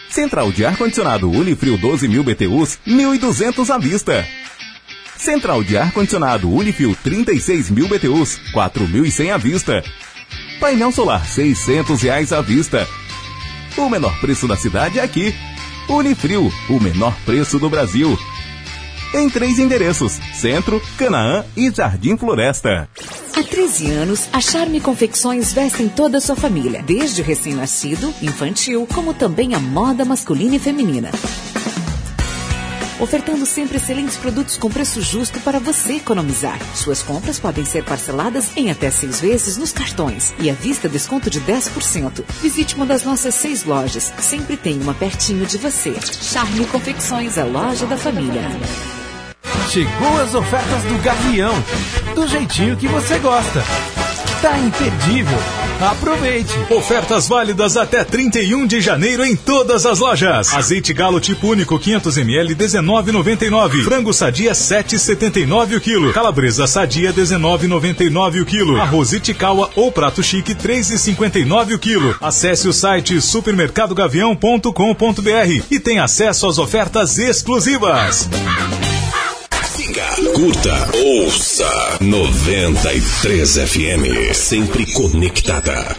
[0.09, 4.25] Central de ar-condicionado Unifrio 12.000 BTUs, 1.200 à vista.
[5.17, 9.83] Central de ar-condicionado Unifrio 36.000 BTUs, 4.100 à vista.
[10.61, 12.87] Painel solar 600 reais à vista.
[13.77, 15.35] O menor preço da cidade é aqui.
[15.89, 18.17] Unifrio, o menor preço do Brasil.
[19.15, 22.89] Em três endereços: Centro, Canaã e Jardim Floresta.
[23.37, 28.87] Há 13 anos, a Charme Confecções vestem toda a sua família, desde o recém-nascido, infantil,
[28.93, 31.11] como também a moda masculina e feminina.
[33.01, 36.59] Ofertando sempre excelentes produtos com preço justo para você economizar.
[36.75, 41.29] Suas compras podem ser parceladas em até seis vezes nos cartões e à vista desconto
[41.29, 42.25] de 10%.
[42.41, 44.13] Visite uma das nossas seis lojas.
[44.21, 45.95] Sempre tem uma pertinho de você.
[46.01, 48.43] Charme Confecções, a loja da família.
[49.69, 51.55] Chegou as ofertas do Gavião,
[52.15, 53.63] do jeitinho que você gosta.
[54.43, 55.39] Tá imperdível.
[55.81, 56.53] Aproveite!
[56.71, 60.53] Ofertas válidas até 31 de janeiro em todas as lojas.
[60.53, 63.85] Azeite galo tipo único 500ml 19,99.
[63.85, 66.13] Frango sadia 7,79 o quilo.
[66.13, 68.81] Calabresa sadia 19,99 o quilo.
[68.81, 72.17] Arroz Itikawa ou prato chique 3,59 o quilo.
[72.21, 78.29] Acesse o site supermercadogavião.com.br e tem acesso às ofertas exclusivas.
[79.83, 85.97] Curta, ouça 93 FM, sempre conectada.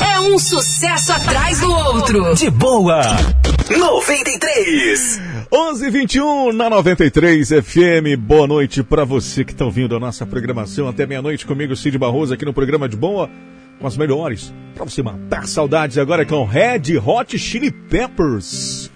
[0.00, 2.32] É um sucesso atrás do outro.
[2.36, 3.02] De boa.
[3.76, 5.20] 93.
[5.50, 8.16] 11:21 na 93 FM.
[8.20, 12.34] Boa noite para você que está ouvindo a nossa programação até meia-noite comigo, Cid Barroso,
[12.34, 13.28] aqui no programa de Boa,
[13.80, 18.92] com as melhores, para você matar saudades agora com Red Hot Chili Peppers.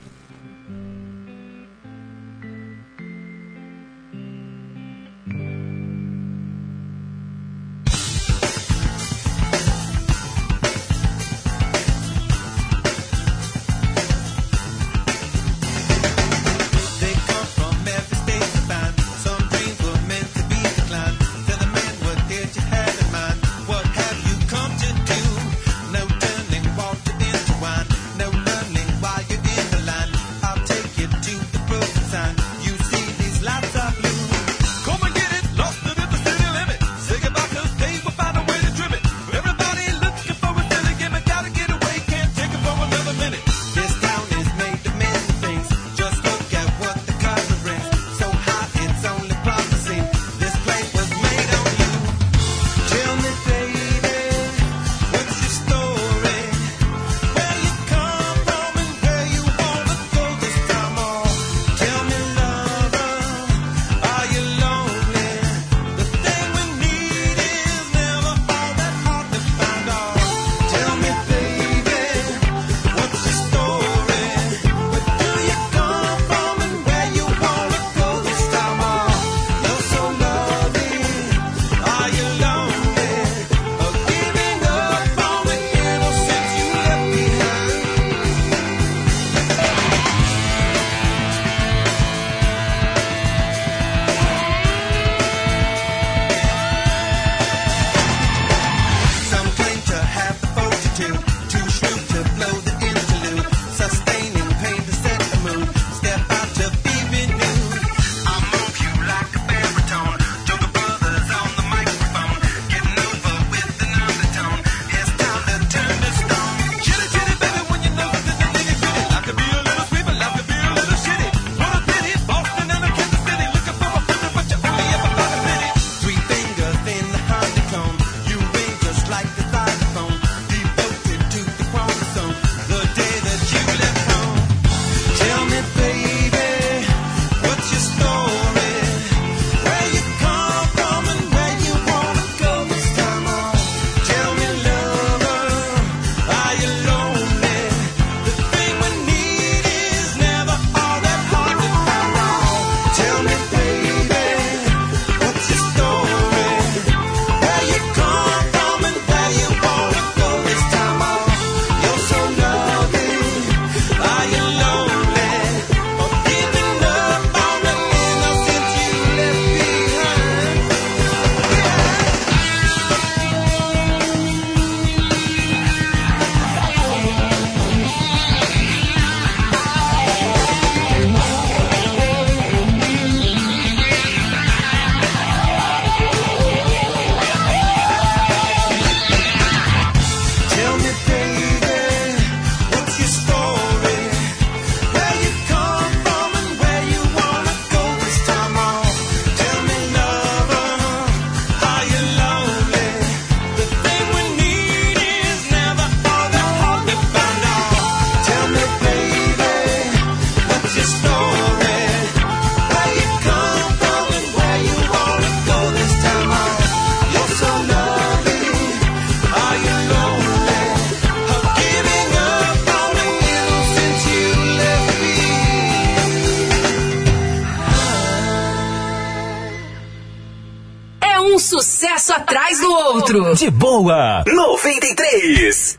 [232.52, 233.34] Atrás do outro.
[233.34, 234.24] De boa.
[234.26, 235.78] 93.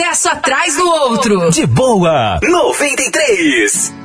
[0.00, 1.50] sucesso atrás do outro.
[1.50, 4.00] De boa 93.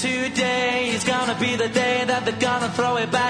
[0.00, 3.29] Today is gonna be the day that they're gonna throw it back.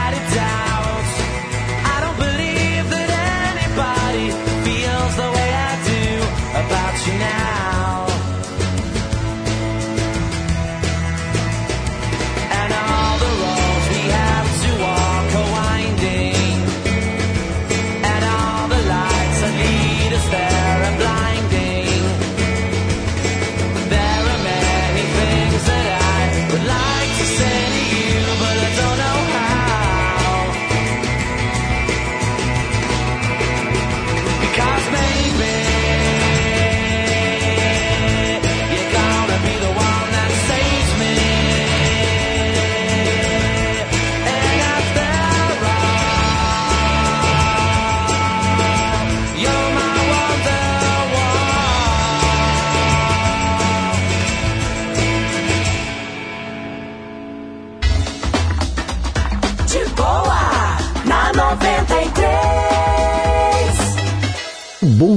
[7.07, 7.40] you now.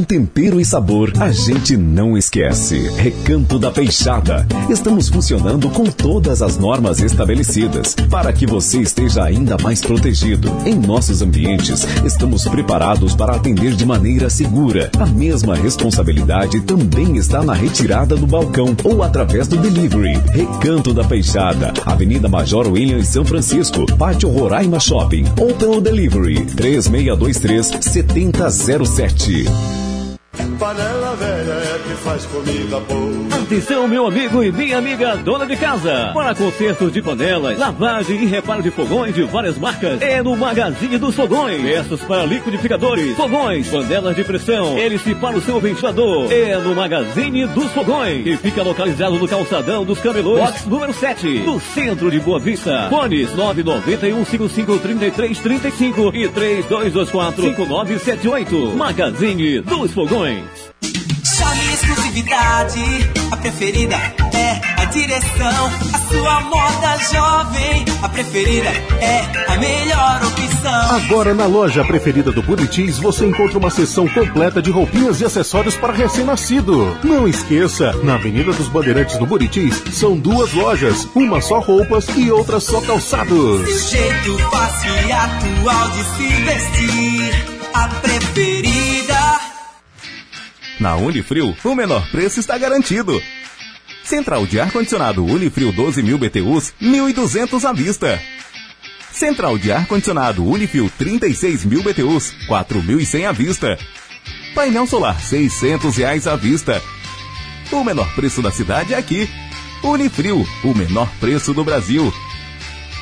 [0.04, 2.90] Tempero e sabor a gente não esquece.
[2.96, 4.46] Recanto da Peixada.
[4.68, 10.52] Estamos funcionando com todas as normas estabelecidas para que você esteja ainda mais protegido.
[10.66, 14.90] Em nossos ambientes, estamos preparados para atender de maneira segura.
[14.98, 20.20] A mesma responsabilidade também está na retirada do balcão ou através do delivery.
[20.32, 27.70] Recanto da Peixada, Avenida Major William São Francisco, Pátio Roraima Shopping ou pelo delivery 3623
[27.80, 29.93] 7007.
[30.58, 33.42] Panela velha é que faz comida boa.
[33.42, 36.10] Atenção, meu amigo e minha amiga dona de casa.
[36.14, 40.96] Para consertos de panelas, lavagem e reparo de fogões de várias marcas, é no Magazine
[40.96, 41.62] dos Fogões.
[41.62, 46.32] Peças para liquidificadores, fogões, panelas de pressão, hélice para o seu ventilador.
[46.32, 51.26] É no Magazine dos Fogões, que fica localizado no calçadão dos camelôs, box número 7,
[51.40, 52.88] no centro de Boa Vista.
[52.88, 58.76] Fones 991 553335 e 3224 5978.
[58.76, 60.33] Magazine dos Fogões.
[60.34, 62.82] Chame exclusividade,
[63.30, 63.96] a preferida
[64.34, 65.70] é a direção.
[65.92, 68.68] A sua moda jovem, a preferida
[69.00, 70.96] é a melhor opção.
[70.96, 75.76] Agora na loja preferida do Buritis você encontra uma seção completa de roupinhas e acessórios
[75.76, 76.96] para recém-nascido.
[77.02, 82.30] Não esqueça, na Avenida dos Bandeirantes do Buritis são duas lojas, uma só roupas e
[82.30, 83.68] outra só calçados.
[83.68, 88.93] Seu jeito fácil e atual de se vestir, a preferida.
[90.84, 93.18] Na Unifrio, o menor preço está garantido.
[94.02, 98.20] Central de ar-condicionado Unifrio 12.000 BTUs, 1.200 à vista.
[99.10, 103.78] Central de ar-condicionado Unifrio 36.000 BTUs, 4.100 à vista.
[104.54, 106.82] Painel solar 600 reais à vista.
[107.72, 109.26] O menor preço da cidade é aqui.
[109.82, 112.12] Unifrio, o menor preço do Brasil.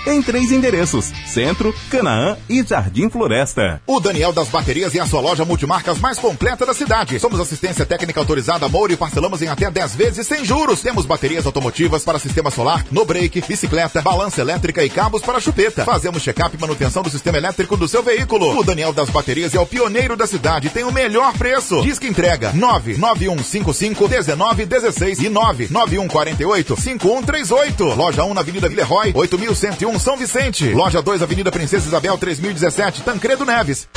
[0.04, 3.80] Em três endereços: Centro, Canaã e Jardim Floresta.
[3.86, 7.20] O Daniel das Baterias é a sua loja multimarcas mais completa da cidade.
[7.20, 10.80] Somos assistência técnica autorizada Moura e parcelamos em até 10 vezes sem juros.
[10.80, 15.84] Temos baterias automotivas para sistema solar, no break, bicicleta, balança elétrica e cabos para chupeta.
[15.84, 18.58] Fazemos check-up e manutenção do sistema elétrico do seu veículo.
[18.58, 21.80] O Daniel das Baterias é o pioneiro da cidade e tem o melhor preço.
[21.80, 27.84] Disque entrega 99155 1916 e 99148 5138.
[27.94, 30.72] Loja 1 na Avenida Villeroy, 8101 São Vicente.
[30.72, 33.88] Loja 2, Avenida Princesa Isabel 3017, Tancredo Neves.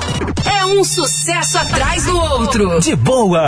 [0.45, 2.79] É um sucesso atrás do outro.
[2.79, 3.47] De boa.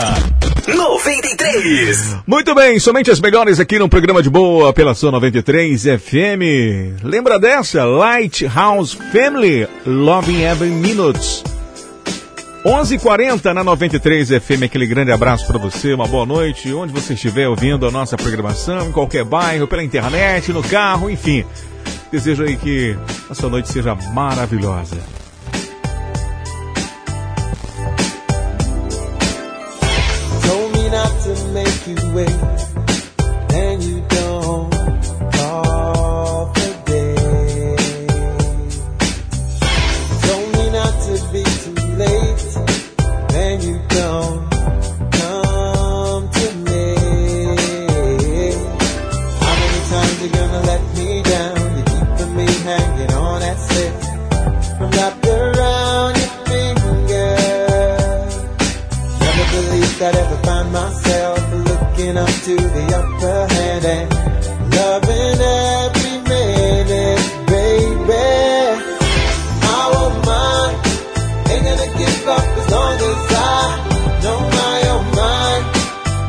[0.67, 2.17] 93.
[2.27, 7.01] Muito bem, somente as melhores aqui no programa de boa pela sua 93 FM.
[7.03, 7.85] Lembra dessa?
[7.85, 11.43] Lighthouse Family, Loving Every Minute.
[12.65, 17.47] 11:40 na 93 FM, aquele grande abraço para você, uma boa noite, onde você estiver
[17.47, 21.45] ouvindo a nossa programação, em qualquer bairro, pela internet, no carro, enfim.
[22.11, 22.97] Desejo aí que
[23.29, 24.97] a sua noite seja maravilhosa.
[30.45, 32.56] Told me not to make you wait,
[62.47, 64.07] to the upper hand and
[64.71, 68.23] loving every minute, baby.
[69.67, 70.75] I want mine,
[71.51, 73.59] ain't gonna give up as long as I
[74.23, 75.63] know my own mind.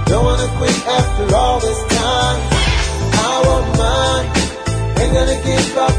[0.08, 2.38] Don't wanna quit after all this time.
[3.14, 4.26] I want mine,
[4.98, 5.97] ain't gonna give up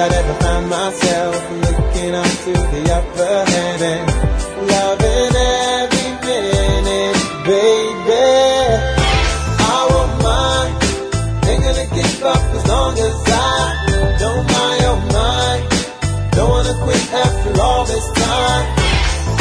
[0.00, 4.06] I'd ever find myself looking up to the upper heaven,
[4.70, 8.26] loving every minute, baby.
[9.58, 10.72] I won't mind,
[11.50, 15.50] ain't gonna give up as long as I don't mind, oh my.
[16.30, 18.66] Don't wanna quit after all this time.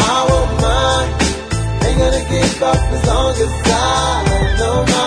[0.09, 1.09] I won't mind,
[1.85, 5.06] ain't gonna give up as long as I don't mind.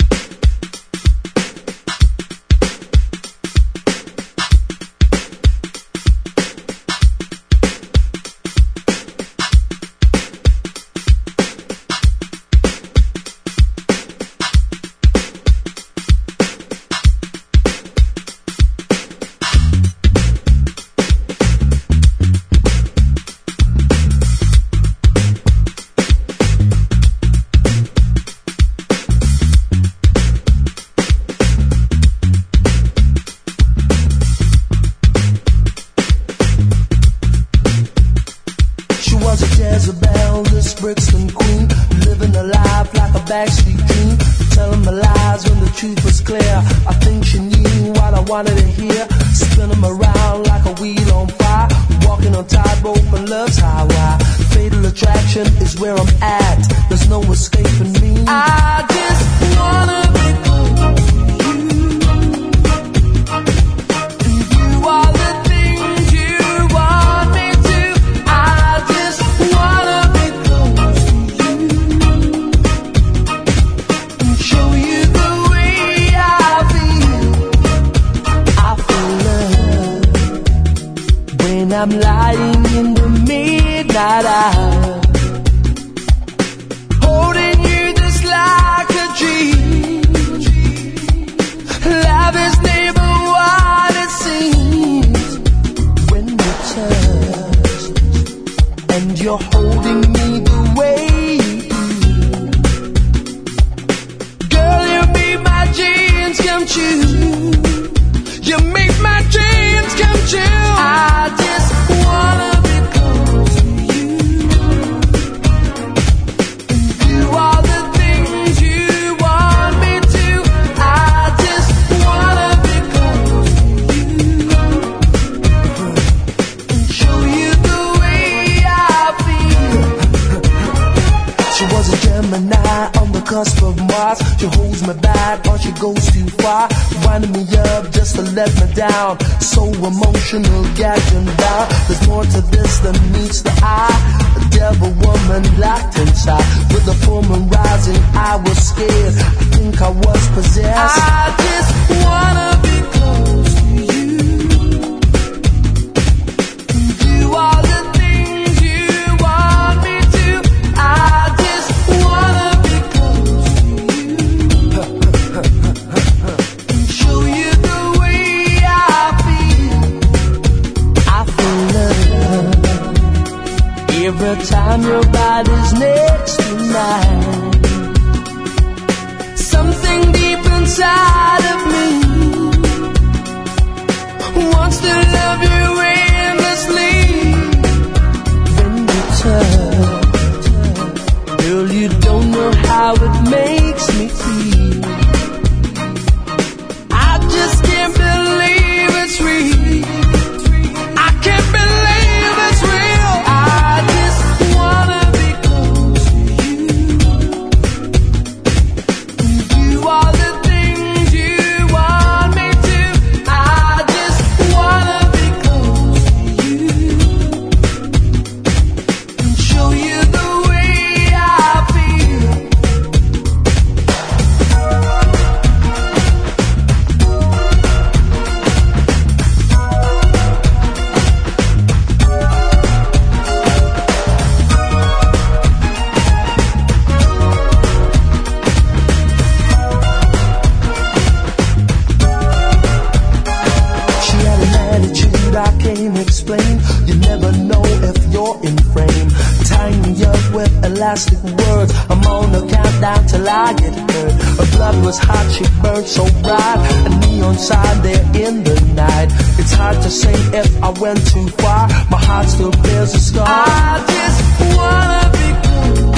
[251.31, 251.71] Words.
[251.89, 254.13] I'm on the countdown till I get hurt.
[254.39, 256.59] Her blood was hot, she burned so bright.
[256.87, 259.09] A neon sign there in the night.
[259.39, 261.67] It's hard to say if I went too far.
[261.89, 263.25] My heart still bears a scar.
[263.27, 264.19] I just
[264.57, 265.90] wanna be close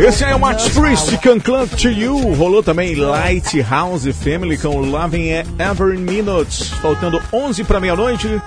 [0.00, 2.32] Esse é o Max Priest, Can Club to You.
[2.32, 6.74] Rolou também Lighthouse Family com Loving Every Minute.
[6.76, 8.40] Faltando 11 para meia-noite.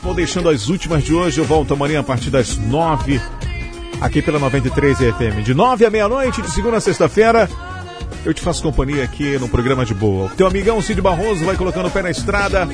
[0.00, 1.40] Vou deixando as últimas de hoje.
[1.40, 3.20] Eu volto amanhã a partir das 9
[4.00, 5.42] aqui pela 93 FM.
[5.44, 7.50] De 9 à meia-noite, de segunda a sexta-feira.
[8.24, 10.30] Eu te faço companhia aqui no programa de boa.
[10.36, 12.68] Teu amigão Cid Barroso vai colocando o pé na estrada.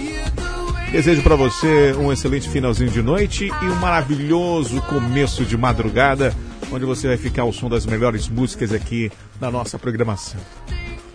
[0.92, 6.32] Desejo para você um excelente finalzinho de noite e um maravilhoso começo de madrugada,
[6.72, 9.10] onde você vai ficar ao som das melhores músicas aqui
[9.40, 10.40] na nossa programação.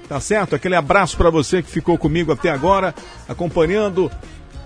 [0.07, 0.55] Tá certo?
[0.55, 2.95] Aquele abraço para você que ficou comigo até agora,
[3.27, 4.11] acompanhando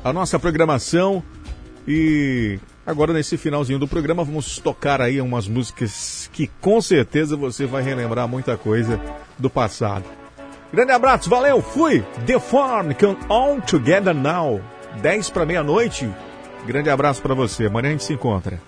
[0.04, 1.22] a nossa programação.
[1.88, 7.66] E agora nesse finalzinho do programa vamos tocar aí umas músicas que com certeza você
[7.66, 9.00] vai relembrar muita coisa
[9.38, 10.06] do passado.
[10.72, 12.04] Grande abraço, valeu, fui!
[12.26, 14.62] The Form, com All Together Now.
[15.02, 16.10] 10 para meia-noite.
[16.66, 17.66] Grande abraço para você.
[17.66, 18.60] Amanhã a gente se encontra.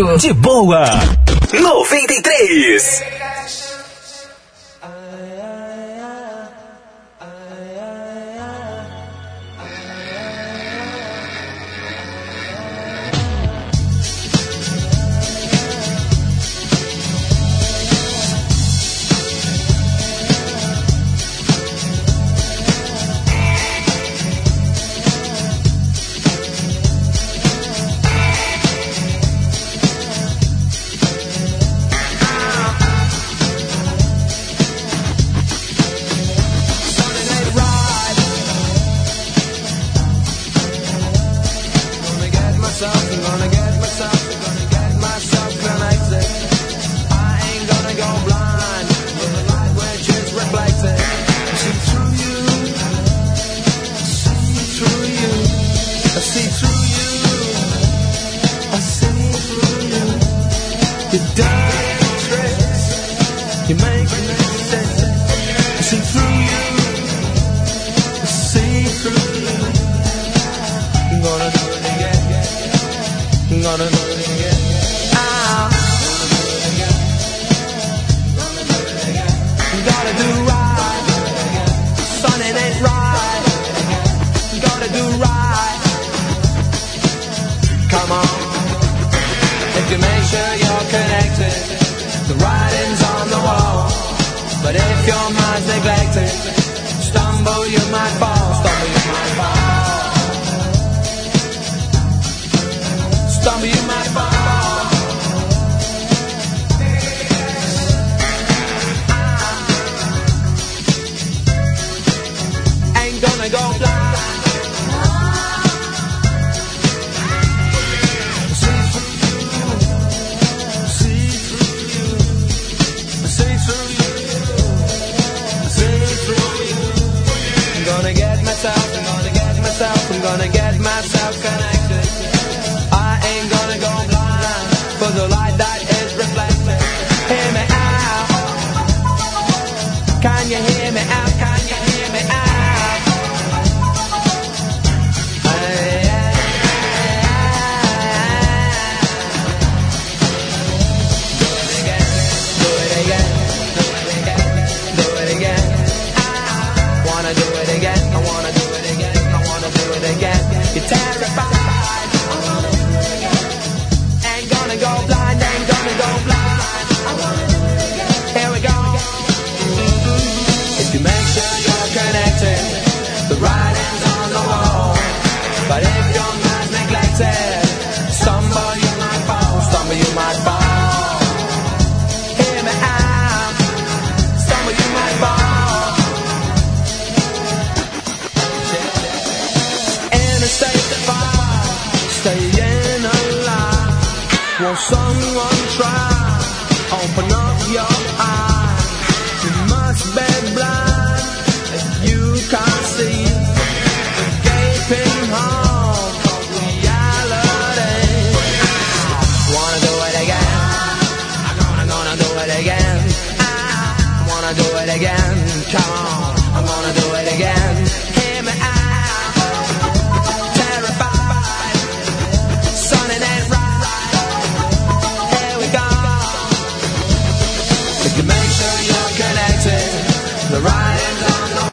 [0.00, 1.19] De boa.